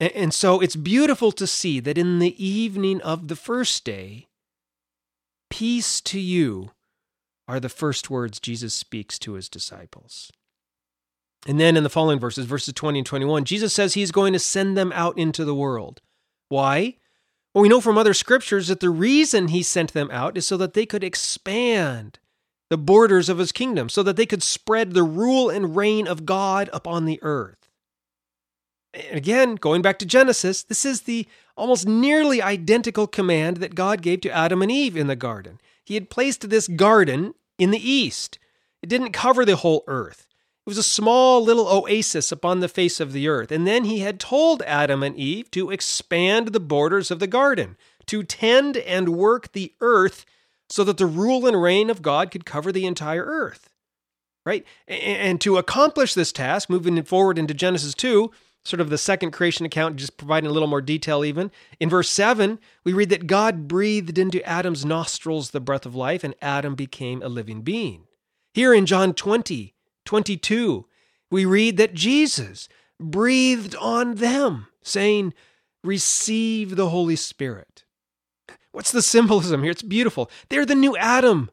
And, 0.00 0.10
and 0.10 0.34
so 0.34 0.60
it's 0.60 0.74
beautiful 0.74 1.30
to 1.30 1.46
see 1.46 1.78
that 1.78 1.96
in 1.96 2.18
the 2.18 2.44
evening 2.44 3.00
of 3.02 3.28
the 3.28 3.36
first 3.36 3.84
day, 3.84 4.26
peace 5.50 6.00
to 6.00 6.18
you 6.18 6.72
are 7.46 7.60
the 7.60 7.68
first 7.68 8.10
words 8.10 8.40
Jesus 8.40 8.74
speaks 8.74 9.20
to 9.20 9.34
his 9.34 9.48
disciples. 9.48 10.32
And 11.46 11.60
then 11.60 11.76
in 11.76 11.84
the 11.84 11.88
following 11.88 12.18
verses, 12.18 12.44
verses 12.44 12.74
20 12.74 12.98
and 12.98 13.06
21, 13.06 13.44
Jesus 13.44 13.72
says 13.72 13.94
he's 13.94 14.10
going 14.10 14.32
to 14.32 14.38
send 14.38 14.76
them 14.76 14.92
out 14.92 15.16
into 15.16 15.44
the 15.44 15.54
world. 15.54 16.02
Why? 16.48 16.96
Well, 17.54 17.62
we 17.62 17.68
know 17.68 17.80
from 17.80 17.96
other 17.96 18.14
scriptures 18.14 18.66
that 18.66 18.80
the 18.80 18.90
reason 18.90 19.48
he 19.48 19.62
sent 19.62 19.92
them 19.92 20.10
out 20.10 20.36
is 20.36 20.44
so 20.44 20.56
that 20.56 20.74
they 20.74 20.84
could 20.84 21.04
expand 21.04 22.18
the 22.68 22.76
borders 22.76 23.28
of 23.28 23.38
his 23.38 23.52
kingdom, 23.52 23.88
so 23.88 24.02
that 24.02 24.16
they 24.16 24.26
could 24.26 24.42
spread 24.42 24.92
the 24.92 25.04
rule 25.04 25.48
and 25.48 25.76
reign 25.76 26.08
of 26.08 26.26
God 26.26 26.68
upon 26.72 27.04
the 27.04 27.20
earth. 27.22 27.68
And 28.92 29.16
again, 29.16 29.54
going 29.54 29.82
back 29.82 30.00
to 30.00 30.06
Genesis, 30.06 30.64
this 30.64 30.84
is 30.84 31.02
the 31.02 31.28
almost 31.56 31.86
nearly 31.86 32.42
identical 32.42 33.06
command 33.06 33.58
that 33.58 33.76
God 33.76 34.02
gave 34.02 34.20
to 34.22 34.32
Adam 34.32 34.62
and 34.62 34.72
Eve 34.72 34.96
in 34.96 35.06
the 35.06 35.14
garden. 35.14 35.60
He 35.84 35.94
had 35.94 36.10
placed 36.10 36.50
this 36.50 36.66
garden 36.66 37.34
in 37.56 37.70
the 37.70 37.90
east. 37.90 38.40
It 38.82 38.88
didn't 38.88 39.12
cover 39.12 39.44
the 39.44 39.56
whole 39.56 39.84
earth. 39.86 40.26
It 40.66 40.70
was 40.70 40.78
a 40.78 40.82
small 40.82 41.44
little 41.44 41.68
oasis 41.68 42.32
upon 42.32 42.58
the 42.58 42.68
face 42.68 42.98
of 42.98 43.12
the 43.12 43.28
earth. 43.28 43.52
And 43.52 43.68
then 43.68 43.84
he 43.84 44.00
had 44.00 44.18
told 44.18 44.62
Adam 44.62 45.04
and 45.04 45.14
Eve 45.14 45.48
to 45.52 45.70
expand 45.70 46.48
the 46.48 46.58
borders 46.58 47.12
of 47.12 47.20
the 47.20 47.28
garden, 47.28 47.76
to 48.06 48.24
tend 48.24 48.76
and 48.78 49.10
work 49.10 49.52
the 49.52 49.72
earth 49.80 50.26
so 50.68 50.82
that 50.82 50.96
the 50.96 51.06
rule 51.06 51.46
and 51.46 51.62
reign 51.62 51.88
of 51.88 52.02
God 52.02 52.32
could 52.32 52.44
cover 52.44 52.72
the 52.72 52.84
entire 52.84 53.24
earth. 53.24 53.70
Right? 54.44 54.66
And 54.88 55.40
to 55.42 55.56
accomplish 55.56 56.14
this 56.14 56.32
task, 56.32 56.68
moving 56.68 57.00
forward 57.04 57.38
into 57.38 57.54
Genesis 57.54 57.94
2, 57.94 58.32
sort 58.64 58.80
of 58.80 58.90
the 58.90 58.98
second 58.98 59.30
creation 59.30 59.64
account, 59.66 59.94
just 59.94 60.16
providing 60.16 60.50
a 60.50 60.52
little 60.52 60.68
more 60.68 60.82
detail 60.82 61.24
even. 61.24 61.52
In 61.78 61.88
verse 61.88 62.10
7, 62.10 62.58
we 62.82 62.92
read 62.92 63.10
that 63.10 63.28
God 63.28 63.68
breathed 63.68 64.18
into 64.18 64.44
Adam's 64.44 64.84
nostrils 64.84 65.52
the 65.52 65.60
breath 65.60 65.86
of 65.86 65.94
life, 65.94 66.24
and 66.24 66.34
Adam 66.42 66.74
became 66.74 67.22
a 67.22 67.28
living 67.28 67.62
being. 67.62 68.08
Here 68.52 68.74
in 68.74 68.86
John 68.86 69.14
20, 69.14 69.74
22, 70.06 70.86
we 71.30 71.44
read 71.44 71.76
that 71.76 71.94
Jesus 71.94 72.68
breathed 72.98 73.74
on 73.76 74.16
them, 74.16 74.68
saying, 74.82 75.34
Receive 75.84 76.76
the 76.76 76.88
Holy 76.88 77.16
Spirit. 77.16 77.84
What's 78.72 78.92
the 78.92 79.02
symbolism 79.02 79.62
here? 79.62 79.70
It's 79.70 79.82
beautiful. 79.82 80.30
They're 80.48 80.66
the 80.66 80.74
new 80.74 80.96
Adam, 80.96 81.50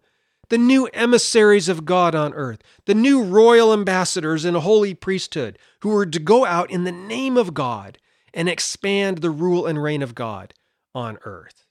the 0.49 0.57
new 0.57 0.87
emissaries 0.87 1.69
of 1.69 1.85
God 1.85 2.15
on 2.15 2.33
earth, 2.33 2.61
the 2.85 2.95
new 2.95 3.23
royal 3.23 3.71
ambassadors 3.71 4.43
and 4.43 4.57
holy 4.57 4.93
priesthood 4.93 5.57
who 5.81 5.89
were 5.89 6.05
to 6.05 6.19
go 6.19 6.45
out 6.45 6.69
in 6.69 6.83
the 6.83 6.91
name 6.91 7.37
of 7.37 7.53
God 7.53 7.97
and 8.33 8.49
expand 8.49 9.19
the 9.19 9.29
rule 9.29 9.65
and 9.65 9.81
reign 9.81 10.01
of 10.01 10.15
God 10.15 10.53
on 10.93 11.17
earth. 11.23 11.65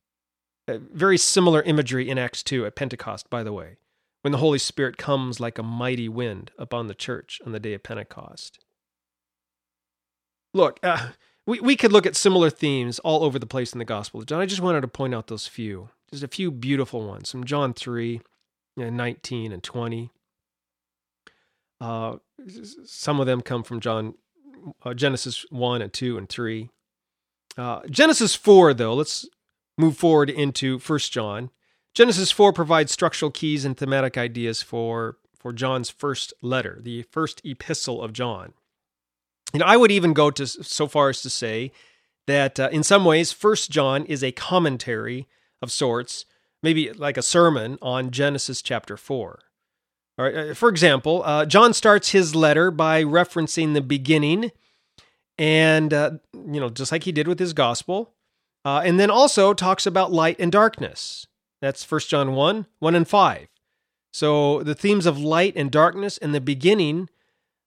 Uh, 0.69 0.79
very 0.93 1.19
similar 1.19 1.63
imagery 1.63 2.09
in 2.09 2.19
Acts 2.19 2.43
2 2.43 2.65
at 2.65 2.77
Pentecost, 2.77 3.29
by 3.29 3.43
the 3.43 3.53
way, 3.53 3.77
when 4.23 4.33
the 4.33 4.39
Holy 4.39 4.59
Spirit 4.59 4.97
comes 4.97 5.41
like 5.41 5.59
a 5.59 5.63
mighty 5.63 6.09
wind 6.09 6.51
upon 6.59 6.87
the 6.87 6.95
church 6.95 7.41
on 7.45 7.53
the 7.53 7.61
day 7.61 7.75
of 7.75 7.83
Pentecost. 7.83 8.65
Look, 10.55 10.79
uh, 10.83 11.11
we, 11.47 11.61
we 11.61 11.77
could 11.77 11.93
look 11.93 12.07
at 12.07 12.17
similar 12.17 12.51
themes 12.51 12.99
all 13.01 13.25
over 13.25 13.39
the 13.39 13.47
place 13.47 13.73
in 13.73 13.79
the 13.79 13.85
Gospel 13.85 14.21
of 14.21 14.27
John. 14.27 14.41
I 14.41 14.47
just 14.47 14.61
wanted 14.61 14.83
to 14.83 14.89
point 14.89 15.15
out 15.15 15.27
those 15.27 15.47
few, 15.47 15.91
just 16.11 16.23
a 16.23 16.29
few 16.29 16.51
beautiful 16.51 17.07
ones 17.07 17.31
from 17.31 17.45
John 17.45 17.75
3, 17.75 18.21
you 18.77 18.85
know, 18.85 18.91
19 18.91 19.53
and 19.53 19.63
20. 19.63 20.11
Uh, 21.81 22.17
some 22.85 23.19
of 23.19 23.27
them 23.27 23.41
come 23.41 23.65
from 23.65 23.81
John 23.81 24.15
uh, 24.85 24.95
Genesis 24.95 25.45
1 25.51 25.83
and 25.83 25.93
2 25.93 26.19
and 26.19 26.29
3. 26.29 26.71
Uh, 27.59 27.81
Genesis 27.91 28.35
4, 28.37 28.75
though, 28.75 28.95
let's 28.95 29.29
move 29.77 29.97
forward 29.97 30.31
into 30.31 30.79
1 30.79 30.99
John. 31.11 31.51
Genesis 31.95 32.31
4 32.31 32.53
provides 32.53 32.93
structural 32.93 33.31
keys 33.31 33.65
and 33.65 33.77
thematic 33.77 34.17
ideas 34.17 34.63
for, 34.63 35.19
for 35.37 35.53
John's 35.53 35.91
first 35.91 36.33
letter, 36.41 36.79
the 36.81 37.03
first 37.03 37.41
epistle 37.45 38.03
of 38.03 38.13
John. 38.13 38.55
Know, 39.55 39.67
I 39.67 39.77
would 39.77 39.91
even 39.91 40.15
go 40.15 40.31
to 40.31 40.47
so 40.47 40.87
far 40.87 41.11
as 41.11 41.21
to 41.23 41.31
say 41.31 41.73
that 42.27 42.59
uh, 42.59 42.71
in 42.73 42.83
some 42.83 43.05
ways, 43.05 43.33
First 43.33 43.71
John 43.71 44.07
is 44.07 44.25
a 44.25 44.33
commentary 44.33 45.29
of 45.61 45.71
sorts 45.71 46.25
maybe 46.63 46.93
like 46.93 47.17
a 47.17 47.23
sermon 47.23 47.79
on 47.83 48.11
Genesis 48.11 48.63
chapter 48.63 48.97
4. 48.97 49.41
All 50.19 50.25
right, 50.25 50.35
uh, 50.35 50.55
for 50.55 50.69
example, 50.69 51.23
uh, 51.25 51.45
John 51.47 51.75
starts 51.75 52.11
his 52.11 52.35
letter 52.35 52.71
by 52.71 53.03
referencing 53.03 53.75
the 53.75 53.81
beginning, 53.81 54.53
and, 55.39 55.93
uh, 55.93 56.11
you 56.33 56.61
know, 56.61 56.69
just 56.69 56.93
like 56.93 57.05
he 57.05 57.13
did 57.13 57.27
with 57.27 57.39
his 57.39 57.53
gospel, 57.53 58.15
uh, 58.65 58.83
and 58.85 59.01
then 59.01 59.11
also 59.11 59.55
talks 59.55 59.87
about 59.87 60.13
light 60.13 60.37
and 60.39 60.53
darkness. 60.53 61.27
That's 61.63 61.91
1 61.91 62.01
John 62.09 62.35
1 62.35 62.67
1 62.81 62.95
and 62.95 63.09
5. 63.09 63.49
So 64.13 64.63
the 64.63 64.75
themes 64.75 65.07
of 65.07 65.19
light 65.19 65.55
and 65.57 65.71
darkness 65.71 66.19
and 66.19 66.35
the 66.35 66.41
beginning 66.41 67.09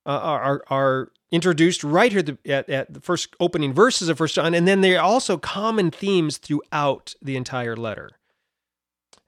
uh, 0.05 0.19
are, 0.19 0.63
are 0.69 1.11
introduced 1.31 1.83
right 1.83 2.11
here 2.11 2.37
at, 2.45 2.69
at 2.69 2.93
the 2.93 2.99
first 2.99 3.35
opening 3.39 3.73
verses 3.73 4.09
of 4.09 4.19
1 4.19 4.29
John, 4.29 4.53
and 4.53 4.67
then 4.67 4.81
they're 4.81 5.01
also 5.01 5.37
common 5.37 5.89
themes 5.89 6.37
throughout 6.37 7.15
the 7.21 7.35
entire 7.35 7.75
letter. 7.75 8.11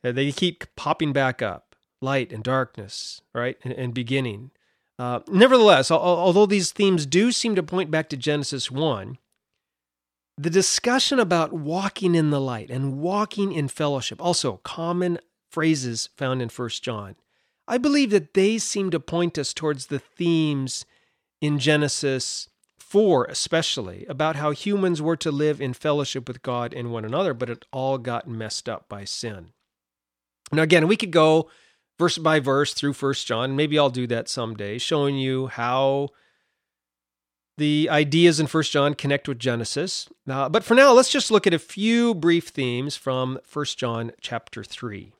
Uh, 0.03 0.12
they 0.12 0.32
keep 0.32 0.65
popping 0.75 1.13
back 1.13 1.41
up 1.41 1.75
light 2.01 2.32
and 2.32 2.43
darkness, 2.43 3.21
right? 3.34 3.58
And, 3.63 3.73
and 3.73 3.93
beginning. 3.93 4.51
Uh, 4.99 5.21
nevertheless, 5.27 5.89
although 5.89 6.45
these 6.45 6.71
themes 6.71 7.06
do 7.06 7.32
seem 7.32 7.56
to 7.56 7.63
point 7.63 7.89
back 7.89 8.10
to 8.10 8.17
Genesis 8.17 8.69
1, 8.69 9.17
the 10.38 10.50
discussion 10.50 11.19
about 11.19 11.52
walking 11.52 12.13
in 12.13 12.30
the 12.30 12.39
light 12.39 12.69
and 12.69 13.00
walking 13.00 13.52
in 13.52 13.67
fellowship, 13.67 14.21
also 14.21 14.58
common 14.63 15.19
phrases 15.50 16.10
found 16.15 16.41
in 16.41 16.50
1 16.50 16.69
John, 16.82 17.15
I 17.67 17.78
believe 17.78 18.12
that 18.12 18.34
they 18.34 18.60
seem 18.60 18.91
to 18.91 19.00
point 19.00 19.38
us 19.38 19.54
towards 19.54 19.88
the 19.88 20.00
themes 20.00 20.86
in 21.41 21.60
Genesis 21.60 22.50
4, 22.78 23.26
especially, 23.26 24.06
about 24.08 24.38
how 24.38 24.52
humans 24.52 25.02
were 25.02 25.17
to 25.17 25.32
live 25.32 25.60
in 25.60 25.73
fellowship 25.73 26.28
with 26.28 26.41
God 26.41 26.73
and 26.73 26.91
one 26.91 27.04
another, 27.04 27.34
but 27.34 27.50
it 27.50 27.65
all 27.73 27.97
got 27.97 28.28
messed 28.28 28.69
up 28.69 28.88
by 28.88 29.04
sin. 29.04 29.52
Now, 30.52 30.62
again, 30.62 30.88
we 30.88 30.95
could 30.95 31.12
go 31.12 31.50
verse 32.00 32.17
by 32.17 32.39
verse 32.39 32.73
through 32.73 32.93
First 32.93 33.28
John. 33.28 33.56
Maybe 33.56 33.78
I'll 33.78 33.89
do 33.89 34.08
that 34.08 34.30
someday, 34.30 34.78
showing 34.78 35.17
you 35.17 35.47
how 35.47 36.10
the 37.58 37.88
ideas 37.89 38.39
in 38.39 38.48
First 38.48 38.72
John 38.72 38.93
connect 38.93 39.28
with 39.28 39.39
Genesis. 39.39 40.08
Uh, 40.28 40.48
but 40.48 40.63
for 40.63 40.76
now, 40.76 40.93
let's 40.93 41.10
just 41.10 41.32
look 41.32 41.48
at 41.48 41.54
a 41.54 41.60
few 41.60 42.13
brief 42.13 42.50
themes 42.50 42.96
from 42.96 43.39
First 43.43 43.78
John 43.80 44.12
chapter 44.22 44.63
3. 44.63 45.12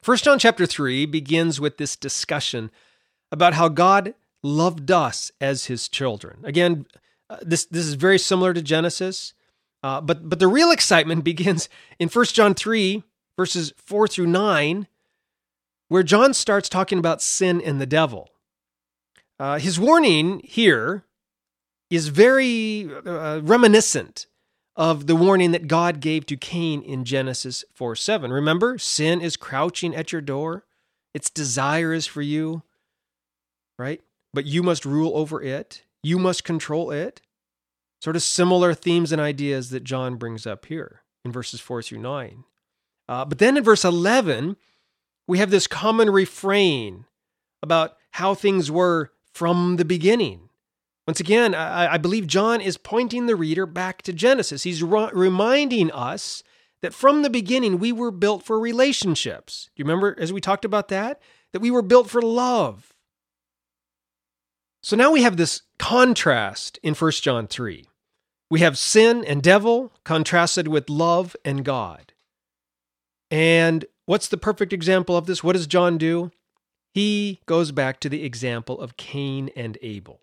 First 0.00 0.24
John 0.24 0.38
chapter 0.38 0.66
3 0.66 1.06
begins 1.06 1.60
with 1.60 1.78
this 1.78 1.96
discussion 1.96 2.70
about 3.30 3.54
how 3.54 3.68
God 3.68 4.14
loved 4.42 4.90
us 4.90 5.32
as 5.40 5.66
his 5.66 5.88
children. 5.88 6.38
Again, 6.44 6.86
uh, 7.28 7.38
this, 7.42 7.64
this 7.64 7.86
is 7.86 7.94
very 7.94 8.18
similar 8.18 8.52
to 8.54 8.62
Genesis, 8.62 9.34
uh, 9.82 10.00
but, 10.00 10.28
but 10.28 10.38
the 10.38 10.48
real 10.48 10.70
excitement 10.70 11.24
begins 11.24 11.68
in 11.98 12.08
First 12.08 12.34
John 12.34 12.54
3, 12.54 13.02
verses 13.36 13.72
4 13.76 14.06
through 14.06 14.26
9, 14.28 14.86
where 15.88 16.02
John 16.02 16.34
starts 16.34 16.68
talking 16.68 16.98
about 16.98 17.20
sin 17.20 17.60
and 17.60 17.80
the 17.80 17.86
devil. 17.86 18.30
Uh, 19.38 19.58
his 19.58 19.78
warning 19.78 20.40
here 20.44 21.04
is 21.94 22.08
very 22.08 22.88
uh, 23.04 23.40
reminiscent 23.42 24.26
of 24.76 25.06
the 25.06 25.14
warning 25.14 25.52
that 25.52 25.68
God 25.68 26.00
gave 26.00 26.24
to 26.26 26.36
Cain 26.38 26.80
in 26.82 27.04
Genesis 27.04 27.64
4 27.74 27.94
7. 27.94 28.32
Remember, 28.32 28.78
sin 28.78 29.20
is 29.20 29.36
crouching 29.36 29.94
at 29.94 30.10
your 30.10 30.22
door, 30.22 30.64
its 31.12 31.28
desire 31.28 31.92
is 31.92 32.06
for 32.06 32.22
you, 32.22 32.62
right? 33.78 34.00
But 34.32 34.46
you 34.46 34.62
must 34.62 34.86
rule 34.86 35.12
over 35.14 35.42
it, 35.42 35.82
you 36.02 36.18
must 36.18 36.44
control 36.44 36.90
it. 36.90 37.20
Sort 38.00 38.16
of 38.16 38.22
similar 38.22 38.74
themes 38.74 39.12
and 39.12 39.20
ideas 39.20 39.70
that 39.70 39.84
John 39.84 40.16
brings 40.16 40.44
up 40.44 40.66
here 40.66 41.02
in 41.24 41.30
verses 41.30 41.60
4 41.60 41.82
through 41.82 42.00
9. 42.00 42.44
Uh, 43.08 43.24
but 43.24 43.38
then 43.38 43.56
in 43.56 43.62
verse 43.62 43.84
11, 43.84 44.56
we 45.28 45.38
have 45.38 45.50
this 45.50 45.68
common 45.68 46.10
refrain 46.10 47.04
about 47.62 47.96
how 48.12 48.34
things 48.34 48.70
were 48.70 49.12
from 49.32 49.76
the 49.76 49.84
beginning. 49.84 50.41
Once 51.06 51.20
again, 51.20 51.54
I, 51.54 51.94
I 51.94 51.98
believe 51.98 52.26
John 52.26 52.60
is 52.60 52.76
pointing 52.78 53.26
the 53.26 53.36
reader 53.36 53.66
back 53.66 54.02
to 54.02 54.12
Genesis. 54.12 54.62
He's 54.62 54.82
re- 54.82 55.10
reminding 55.12 55.90
us 55.90 56.42
that 56.80 56.94
from 56.94 57.22
the 57.22 57.30
beginning 57.30 57.78
we 57.78 57.92
were 57.92 58.10
built 58.10 58.44
for 58.44 58.58
relationships. 58.58 59.70
Do 59.74 59.80
you 59.80 59.84
remember 59.84 60.16
as 60.18 60.32
we 60.32 60.40
talked 60.40 60.64
about 60.64 60.88
that? 60.88 61.20
That 61.52 61.60
we 61.60 61.70
were 61.70 61.82
built 61.82 62.08
for 62.08 62.22
love. 62.22 62.92
So 64.82 64.96
now 64.96 65.12
we 65.12 65.22
have 65.22 65.36
this 65.36 65.62
contrast 65.78 66.78
in 66.82 66.94
1 66.94 67.10
John 67.12 67.46
3. 67.46 67.86
We 68.50 68.60
have 68.60 68.76
sin 68.76 69.24
and 69.24 69.42
devil 69.42 69.92
contrasted 70.04 70.68
with 70.68 70.90
love 70.90 71.36
and 71.44 71.64
God. 71.64 72.12
And 73.30 73.86
what's 74.06 74.28
the 74.28 74.36
perfect 74.36 74.72
example 74.72 75.16
of 75.16 75.26
this? 75.26 75.42
What 75.42 75.54
does 75.54 75.66
John 75.66 75.98
do? 75.98 76.30
He 76.92 77.40
goes 77.46 77.72
back 77.72 77.98
to 78.00 78.08
the 78.08 78.24
example 78.24 78.78
of 78.80 78.96
Cain 78.96 79.50
and 79.56 79.78
Abel. 79.80 80.20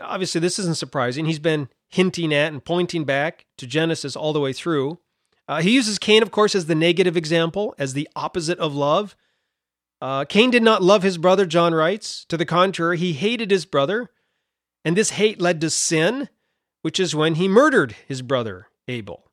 Obviously, 0.00 0.40
this 0.40 0.58
isn't 0.58 0.76
surprising. 0.76 1.26
He's 1.26 1.38
been 1.38 1.68
hinting 1.88 2.34
at 2.34 2.52
and 2.52 2.64
pointing 2.64 3.04
back 3.04 3.46
to 3.58 3.66
Genesis 3.66 4.16
all 4.16 4.32
the 4.32 4.40
way 4.40 4.52
through. 4.52 4.98
Uh, 5.46 5.60
he 5.60 5.70
uses 5.70 5.98
Cain, 5.98 6.22
of 6.22 6.30
course, 6.30 6.54
as 6.54 6.66
the 6.66 6.74
negative 6.74 7.16
example, 7.16 7.74
as 7.78 7.92
the 7.92 8.08
opposite 8.16 8.58
of 8.58 8.74
love. 8.74 9.14
Uh, 10.00 10.24
Cain 10.24 10.50
did 10.50 10.62
not 10.62 10.82
love 10.82 11.02
his 11.02 11.18
brother, 11.18 11.46
John 11.46 11.74
writes. 11.74 12.24
To 12.26 12.36
the 12.36 12.46
contrary, 12.46 12.98
he 12.98 13.12
hated 13.12 13.50
his 13.50 13.64
brother. 13.64 14.10
And 14.84 14.96
this 14.96 15.10
hate 15.10 15.40
led 15.40 15.60
to 15.60 15.70
sin, 15.70 16.28
which 16.82 16.98
is 16.98 17.14
when 17.14 17.36
he 17.36 17.48
murdered 17.48 17.94
his 18.06 18.22
brother, 18.22 18.68
Abel. 18.88 19.30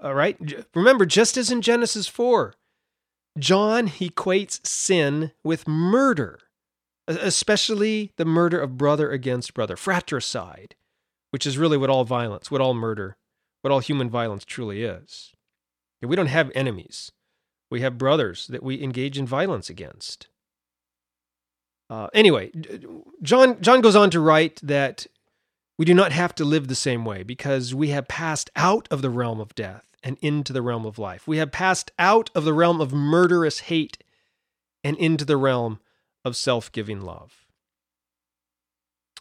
All 0.00 0.14
right. 0.14 0.38
Remember, 0.74 1.06
just 1.06 1.36
as 1.36 1.50
in 1.50 1.62
Genesis 1.62 2.06
4, 2.06 2.54
John 3.38 3.88
equates 3.88 4.66
sin 4.66 5.32
with 5.44 5.68
murder, 5.68 6.38
especially 7.08 8.12
the 8.16 8.24
murder 8.24 8.60
of 8.60 8.76
brother 8.76 9.10
against 9.10 9.54
brother, 9.54 9.76
fratricide, 9.76 10.74
which 11.30 11.46
is 11.46 11.58
really 11.58 11.76
what 11.76 11.90
all 11.90 12.04
violence, 12.04 12.50
what 12.50 12.60
all 12.60 12.74
murder, 12.74 13.16
what 13.62 13.70
all 13.70 13.80
human 13.80 14.10
violence 14.10 14.44
truly 14.44 14.82
is. 14.82 15.32
We 16.02 16.16
don't 16.16 16.26
have 16.26 16.52
enemies. 16.54 17.10
We 17.70 17.80
have 17.80 17.98
brothers 17.98 18.46
that 18.48 18.62
we 18.62 18.82
engage 18.82 19.18
in 19.18 19.26
violence 19.26 19.68
against. 19.68 20.28
Uh, 21.88 22.08
anyway, 22.14 22.50
John 23.22 23.60
John 23.60 23.80
goes 23.80 23.96
on 23.96 24.10
to 24.10 24.20
write 24.20 24.60
that 24.62 25.06
we 25.78 25.84
do 25.84 25.94
not 25.94 26.12
have 26.12 26.34
to 26.36 26.44
live 26.44 26.68
the 26.68 26.74
same 26.74 27.04
way 27.04 27.22
because 27.22 27.74
we 27.74 27.88
have 27.88 28.08
passed 28.08 28.50
out 28.56 28.88
of 28.90 29.02
the 29.02 29.10
realm 29.10 29.40
of 29.40 29.54
death 29.54 29.94
and 30.02 30.16
into 30.20 30.52
the 30.52 30.62
realm 30.62 30.86
of 30.86 30.98
life. 30.98 31.26
We 31.26 31.38
have 31.38 31.52
passed 31.52 31.90
out 31.98 32.30
of 32.34 32.44
the 32.44 32.52
realm 32.52 32.80
of 32.80 32.92
murderous 32.92 33.60
hate 33.60 33.98
and 34.82 34.96
into 34.96 35.24
the 35.24 35.36
realm 35.36 35.80
of 36.26 36.36
self 36.36 36.70
giving 36.72 37.00
love. 37.00 37.46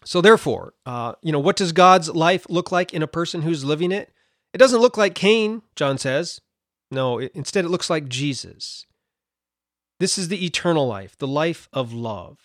So, 0.04 0.22
therefore, 0.22 0.74
uh, 0.86 1.14
you 1.22 1.32
know, 1.32 1.40
what 1.40 1.56
does 1.56 1.72
God's 1.72 2.10
life 2.10 2.46
look 2.50 2.72
like 2.72 2.94
in 2.94 3.04
a 3.04 3.08
person 3.08 3.44
who's 3.44 3.64
living 3.64 3.92
it? 3.92 4.12
It 4.54 4.58
doesn't 4.58 4.82
look 4.82 4.98
like 4.98 5.16
Cain, 5.16 5.62
John 5.76 5.98
says. 5.98 6.42
No, 6.92 7.20
it, 7.20 7.32
instead, 7.34 7.64
it 7.64 7.70
looks 7.70 7.90
like 7.90 8.10
Jesus. 8.10 8.86
This 10.00 10.18
is 10.18 10.28
the 10.28 10.44
eternal 10.46 10.88
life, 10.88 11.18
the 11.18 11.28
life 11.28 11.70
of 11.72 11.94
love. 11.94 12.38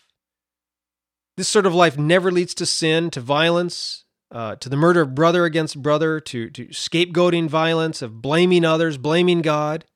This 1.37 1.49
sort 1.49 1.67
of 1.67 1.75
life 1.75 1.97
never 1.99 2.31
leads 2.31 2.55
to 2.55 2.67
sin, 2.67 3.11
to 3.11 3.21
violence, 3.21 4.05
uh, 4.31 4.57
to 4.57 4.69
the 4.69 4.77
murder 4.77 5.03
of 5.03 5.15
brother 5.15 5.45
against 5.45 5.83
brother, 5.83 6.21
to, 6.21 6.51
to 6.51 6.67
scapegoating 6.67 7.49
violence, 7.49 8.03
of 8.03 8.21
blaming 8.21 8.65
others, 8.65 8.99
blaming 8.99 9.41
God. 9.41 9.87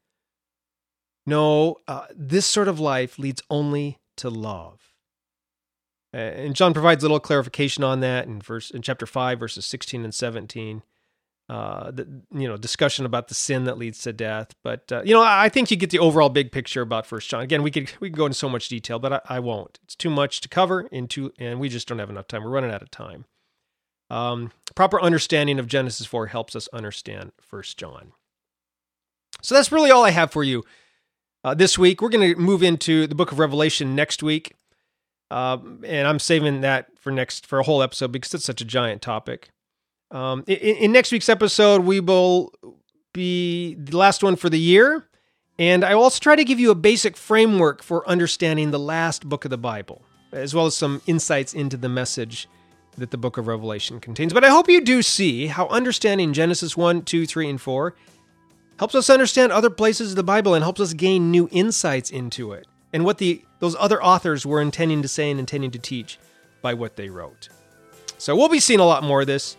No, 1.27 1.77
uh, 1.87 2.07
this 2.15 2.47
sort 2.47 2.69
of 2.69 2.81
life 2.81 3.19
leads 3.19 3.43
only 3.51 3.99
to 4.17 4.31
love. 4.31 4.81
And 6.13 6.55
John 6.55 6.73
provides 6.73 7.03
a 7.03 7.07
little 7.07 7.19
clarification 7.19 7.83
on 7.83 8.01
that 8.01 8.27
in 8.27 8.41
verse 8.41 8.71
in 8.71 8.83
chapter 8.83 9.07
five, 9.07 9.41
verses 9.41 9.67
sixteen 9.67 10.05
and 10.05 10.15
seventeen. 10.15 10.83
Uh, 11.47 11.91
the, 11.91 12.09
you 12.33 12.49
know, 12.49 12.57
discussion 12.57 13.05
about 13.05 13.29
the 13.29 13.35
sin 13.35 13.65
that 13.65 13.77
leads 13.77 14.01
to 14.03 14.13
death. 14.15 14.55
But 14.63 14.91
uh, 14.93 15.03
you 15.05 15.13
know, 15.13 15.23
I 15.23 15.49
think 15.49 15.71
you 15.71 15.77
get 15.77 15.91
the 15.91 15.99
overall 15.99 16.29
big 16.31 16.53
picture 16.53 16.83
about 16.83 17.05
First 17.05 17.29
John. 17.29 17.43
Again, 17.43 17.63
we 17.63 17.71
could 17.71 17.93
we 18.01 18.11
could 18.11 18.17
go 18.17 18.27
into 18.27 18.39
so 18.39 18.49
much 18.49 18.69
detail, 18.69 18.99
but 18.99 19.13
I, 19.13 19.21
I 19.29 19.41
won't. 19.41 19.81
It's 19.83 19.97
too 19.97 20.09
much 20.09 20.41
to 20.43 20.49
cover 20.49 20.83
into, 20.83 21.33
and 21.39 21.59
we 21.59 21.69
just 21.69 21.89
don't 21.89 21.99
have 21.99 22.11
enough 22.11 22.29
time. 22.29 22.45
We're 22.45 22.51
running 22.51 22.71
out 22.71 22.83
of 22.83 22.91
time. 22.91 23.25
Um, 24.09 24.53
proper 24.75 25.01
understanding 25.01 25.59
of 25.59 25.67
Genesis 25.67 26.07
4 26.07 26.27
helps 26.27 26.55
us 26.55 26.69
understand 26.73 27.33
First 27.41 27.79
John. 27.79 28.13
So 29.43 29.55
that's 29.55 29.73
really 29.73 29.91
all 29.91 30.05
I 30.05 30.11
have 30.11 30.31
for 30.31 30.45
you 30.45 30.63
uh, 31.45 31.55
this 31.55 31.79
week. 31.79 32.01
We're 32.03 32.09
going 32.09 32.35
to 32.35 32.41
move 32.41 32.63
into 32.63 33.07
the 33.07 33.15
book 33.15 33.31
of 33.31 33.39
Revelation 33.39 33.95
next 33.95 34.23
week. 34.23 34.55
Uh, 35.31 35.59
and 35.87 36.09
I'm 36.09 36.19
saving 36.19 36.63
that 36.63 36.87
for 36.99 37.11
next 37.13 37.47
for 37.47 37.59
a 37.59 37.63
whole 37.63 37.83
episode 37.83 38.13
because 38.13 38.35
it's 38.35 38.45
such 38.45 38.61
a 38.61 38.65
giant 38.65 39.03
topic. 39.03 39.51
Um, 40.11 40.45
in, 40.47 40.77
in 40.77 40.93
next 40.93 41.13
week's 41.13 41.29
episode, 41.29 41.85
we 41.85 42.01
will 42.01 42.53
be 43.13 43.75
the 43.75 43.97
last 43.97 44.23
one 44.23 44.37
for 44.37 44.49
the 44.49 44.59
year, 44.59 45.09
and 45.59 45.85
I 45.85 45.95
will 45.95 46.05
also 46.05 46.21
try 46.21 46.37
to 46.37 46.45
give 46.45 46.61
you 46.61 46.71
a 46.71 46.75
basic 46.75 47.17
framework 47.17 47.83
for 47.83 48.09
understanding 48.09 48.71
the 48.71 48.79
last 48.79 49.29
book 49.29 49.45
of 49.45 49.51
the 49.51 49.59
Bible, 49.59 50.03
as 50.31 50.55
well 50.55 50.67
as 50.67 50.77
some 50.77 51.01
insights 51.07 51.55
into 51.55 51.77
the 51.77 51.89
message 51.89 52.49
that 52.97 53.11
the 53.11 53.17
book 53.17 53.39
of 53.39 53.49
Revelation 53.49 53.99
contains. 53.99 54.33
But 54.33 54.45
I 54.45 54.51
hope 54.51 54.69
you 54.69 54.81
do 54.81 55.03
see 55.03 55.47
how 55.47 55.67
understanding 55.69 56.33
Genesis 56.33 56.77
1, 56.77 57.03
2, 57.03 57.27
3, 57.27 57.51
and 57.51 57.61
4 57.61 57.95
helps 58.79 58.95
us 58.95 59.11
understand 59.11 59.53
other 59.53 59.71
places 59.71 60.11
of 60.11 60.17
the 60.17 60.23
Bible 60.23 60.55
and 60.55 60.63
helps 60.63 60.81
us 60.81 60.95
gain 60.95 61.31
new 61.31 61.49
insights 61.53 62.11
into 62.11 62.53
it 62.53 62.67
and 62.93 63.05
what 63.05 63.19
the 63.19 63.45
those 63.61 63.77
other 63.79 64.03
authors 64.03 64.45
were 64.45 64.61
intending 64.61 65.03
to 65.03 65.09
say 65.09 65.31
and 65.31 65.41
intending 65.41 65.71
to 65.71 65.79
teach 65.79 66.19
by 66.61 66.75
what 66.75 66.97
they 66.97 67.09
wrote. 67.09 67.49
So 68.19 68.37
we'll 68.37 68.49
be 68.49 68.61
seeing 68.61 68.81
a 68.81 68.85
lot 68.85 69.03
more 69.03 69.23
of 69.23 69.27
this, 69.27 69.57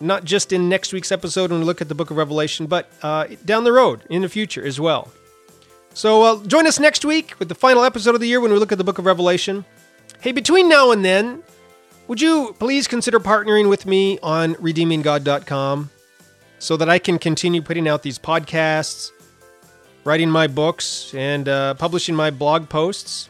not 0.00 0.24
just 0.24 0.52
in 0.52 0.68
next 0.68 0.92
week's 0.92 1.12
episode 1.12 1.50
when 1.50 1.60
we 1.60 1.66
look 1.66 1.80
at 1.80 1.88
the 1.88 1.94
book 1.94 2.10
of 2.10 2.16
Revelation, 2.16 2.66
but 2.66 2.90
uh, 3.02 3.26
down 3.44 3.64
the 3.64 3.72
road 3.72 4.02
in 4.10 4.22
the 4.22 4.28
future 4.28 4.64
as 4.64 4.78
well. 4.78 5.10
So 5.94 6.22
uh, 6.22 6.44
join 6.46 6.66
us 6.66 6.78
next 6.78 7.04
week 7.04 7.34
with 7.38 7.48
the 7.48 7.54
final 7.54 7.84
episode 7.84 8.14
of 8.14 8.20
the 8.20 8.28
year 8.28 8.40
when 8.40 8.52
we 8.52 8.58
look 8.58 8.72
at 8.72 8.78
the 8.78 8.84
book 8.84 8.98
of 8.98 9.06
Revelation. 9.06 9.64
Hey, 10.20 10.32
between 10.32 10.68
now 10.68 10.90
and 10.90 11.04
then, 11.04 11.42
would 12.06 12.20
you 12.20 12.54
please 12.58 12.86
consider 12.86 13.18
partnering 13.18 13.68
with 13.68 13.86
me 13.86 14.18
on 14.22 14.54
redeeminggod.com 14.56 15.90
so 16.58 16.76
that 16.76 16.88
I 16.88 16.98
can 16.98 17.18
continue 17.18 17.62
putting 17.62 17.88
out 17.88 18.02
these 18.02 18.18
podcasts, 18.18 19.10
writing 20.04 20.30
my 20.30 20.46
books, 20.46 21.12
and 21.14 21.48
uh, 21.48 21.74
publishing 21.74 22.14
my 22.14 22.30
blog 22.30 22.68
posts? 22.68 23.28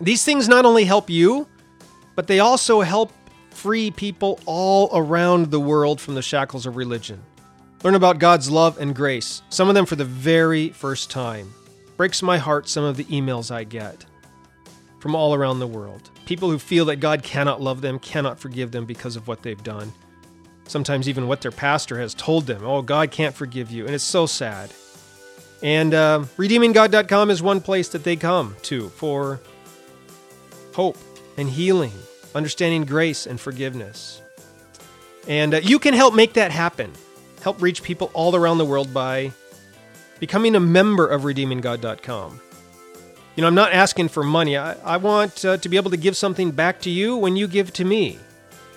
These 0.00 0.24
things 0.24 0.48
not 0.48 0.64
only 0.64 0.84
help 0.84 1.10
you, 1.10 1.46
but 2.14 2.26
they 2.26 2.40
also 2.40 2.80
help 2.80 3.12
free 3.50 3.90
people 3.90 4.40
all 4.46 4.90
around 4.96 5.50
the 5.50 5.60
world 5.60 6.00
from 6.00 6.14
the 6.14 6.22
shackles 6.22 6.66
of 6.66 6.76
religion. 6.76 7.22
Learn 7.82 7.94
about 7.94 8.18
God's 8.18 8.50
love 8.50 8.78
and 8.78 8.94
grace, 8.94 9.42
some 9.48 9.68
of 9.68 9.74
them 9.74 9.86
for 9.86 9.96
the 9.96 10.04
very 10.04 10.68
first 10.70 11.10
time. 11.10 11.52
Breaks 11.96 12.22
my 12.22 12.38
heart 12.38 12.68
some 12.68 12.84
of 12.84 12.96
the 12.96 13.04
emails 13.04 13.50
I 13.50 13.64
get 13.64 14.06
from 15.00 15.14
all 15.14 15.34
around 15.34 15.58
the 15.58 15.66
world. 15.66 16.10
People 16.26 16.50
who 16.50 16.58
feel 16.58 16.84
that 16.86 16.96
God 16.96 17.22
cannot 17.22 17.60
love 17.60 17.80
them, 17.80 17.98
cannot 17.98 18.38
forgive 18.38 18.70
them 18.70 18.84
because 18.84 19.16
of 19.16 19.26
what 19.26 19.42
they've 19.42 19.62
done. 19.62 19.92
Sometimes 20.70 21.08
even 21.08 21.26
what 21.26 21.40
their 21.40 21.50
pastor 21.50 21.98
has 21.98 22.14
told 22.14 22.46
them. 22.46 22.64
Oh, 22.64 22.80
God 22.80 23.10
can't 23.10 23.34
forgive 23.34 23.72
you. 23.72 23.86
And 23.86 23.94
it's 23.94 24.04
so 24.04 24.26
sad. 24.26 24.72
And 25.64 25.92
uh, 25.92 26.26
redeeminggod.com 26.36 27.28
is 27.28 27.42
one 27.42 27.60
place 27.60 27.88
that 27.88 28.04
they 28.04 28.14
come 28.14 28.54
to 28.62 28.88
for 28.90 29.40
hope 30.76 30.96
and 31.36 31.50
healing, 31.50 31.92
understanding 32.36 32.84
grace 32.84 33.26
and 33.26 33.40
forgiveness. 33.40 34.22
And 35.26 35.54
uh, 35.54 35.56
you 35.56 35.80
can 35.80 35.92
help 35.92 36.14
make 36.14 36.34
that 36.34 36.52
happen. 36.52 36.92
Help 37.42 37.60
reach 37.60 37.82
people 37.82 38.12
all 38.14 38.36
around 38.36 38.58
the 38.58 38.64
world 38.64 38.94
by 38.94 39.32
becoming 40.20 40.54
a 40.54 40.60
member 40.60 41.04
of 41.04 41.22
redeeminggod.com. 41.22 42.40
You 43.34 43.40
know, 43.40 43.48
I'm 43.48 43.56
not 43.56 43.72
asking 43.72 44.10
for 44.10 44.22
money. 44.22 44.56
I, 44.56 44.74
I 44.84 44.98
want 44.98 45.44
uh, 45.44 45.56
to 45.56 45.68
be 45.68 45.76
able 45.76 45.90
to 45.90 45.96
give 45.96 46.16
something 46.16 46.52
back 46.52 46.80
to 46.82 46.90
you 46.90 47.16
when 47.16 47.34
you 47.34 47.48
give 47.48 47.72
to 47.72 47.84
me. 47.84 48.20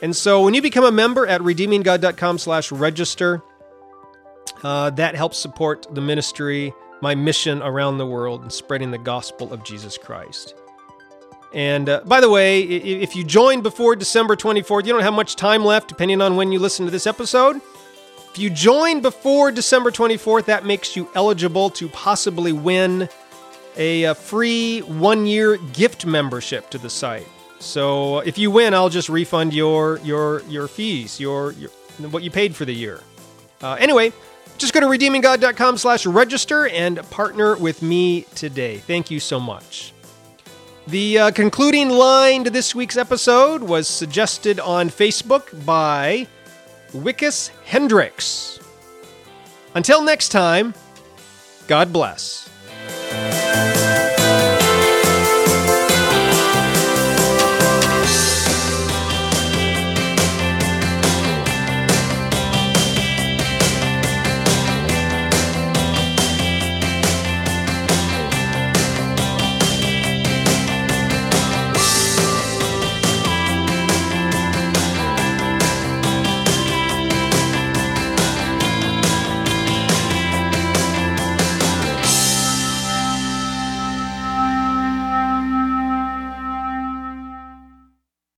And 0.04 0.14
so 0.14 0.44
when 0.44 0.54
you 0.54 0.62
become 0.62 0.84
a 0.84 0.92
member 0.92 1.26
at 1.26 1.40
redeeminggod.com 1.40 2.38
slash 2.38 2.74
register, 2.74 3.42
uh, 4.62 4.90
that 4.92 5.16
helps 5.16 5.38
support 5.38 5.88
the 5.96 6.02
ministry, 6.02 6.74
my 7.02 7.16
mission 7.16 7.62
around 7.62 8.00
the 8.00 8.06
world, 8.06 8.42
and 8.42 8.52
spreading 8.52 8.92
the 8.92 8.98
gospel 8.98 9.54
of 9.54 9.64
Jesus 9.64 9.98
Christ. 9.98 10.56
And 11.54 11.88
uh, 11.88 12.02
by 12.04 12.20
the 12.20 12.30
way, 12.30 12.64
if 12.64 13.16
you 13.16 13.24
join 13.24 13.62
before 13.62 13.96
December 13.96 14.36
24th, 14.36 14.86
you 14.86 14.92
don't 14.92 15.04
have 15.04 15.14
much 15.14 15.38
time 15.38 15.64
left, 15.64 15.88
depending 15.88 16.20
on 16.20 16.36
when 16.36 16.52
you 16.52 16.60
listen 16.60 16.84
to 16.84 16.92
this 16.92 17.08
episode. 17.08 17.62
If 18.30 18.38
you 18.38 18.50
join 18.50 19.00
before 19.00 19.52
December 19.52 19.90
24th, 19.90 20.46
that 20.46 20.66
makes 20.66 20.98
you 20.98 21.08
eligible 21.16 21.70
to 21.70 21.88
possibly 21.88 22.52
win 22.52 23.08
a, 23.78 24.04
a 24.04 24.16
free 24.16 24.82
one 24.82 25.26
year 25.26 25.56
gift 25.56 26.06
membership 26.06 26.70
to 26.72 26.78
the 26.78 26.90
site. 26.90 27.28
So 27.64 28.20
if 28.20 28.38
you 28.38 28.52
win, 28.52 28.74
I'll 28.74 28.90
just 28.90 29.10
refund 29.10 29.54
your 29.54 29.98
your 30.04 30.42
your 30.42 30.68
fees, 30.68 31.20
your, 31.20 31.54
your 31.54 31.70
what 32.10 32.22
you 32.22 32.30
paid 32.30 32.56
for 32.56 32.66
the 32.66 32.74
year. 32.74 33.00
Uh, 33.62 33.78
anyway, 33.80 34.12
just 34.58 34.74
go 34.74 34.82
to 34.82 34.86
redeeminggod.com 34.86 35.78
slash 35.78 36.06
register 36.06 36.68
and 36.68 36.98
partner 37.10 37.56
with 37.56 37.82
me 37.82 38.24
today. 38.36 38.78
Thank 38.80 39.10
you 39.10 39.20
so 39.20 39.40
much. 39.40 39.94
The 40.88 41.18
uh, 41.18 41.32
concluding 41.32 41.90
line 41.90 42.44
to 42.44 42.50
this 42.50 42.76
week's 42.76 42.98
episode 42.98 43.64
was 43.64 43.88
suggested 43.88 44.60
on 44.60 44.90
Facebook 44.90 45.66
by 45.66 46.28
Wickus 46.92 47.50
Hendricks. 47.64 48.60
Until 49.74 50.02
next 50.02 50.30
time, 50.30 50.74
God 51.68 51.94
bless. 51.94 52.43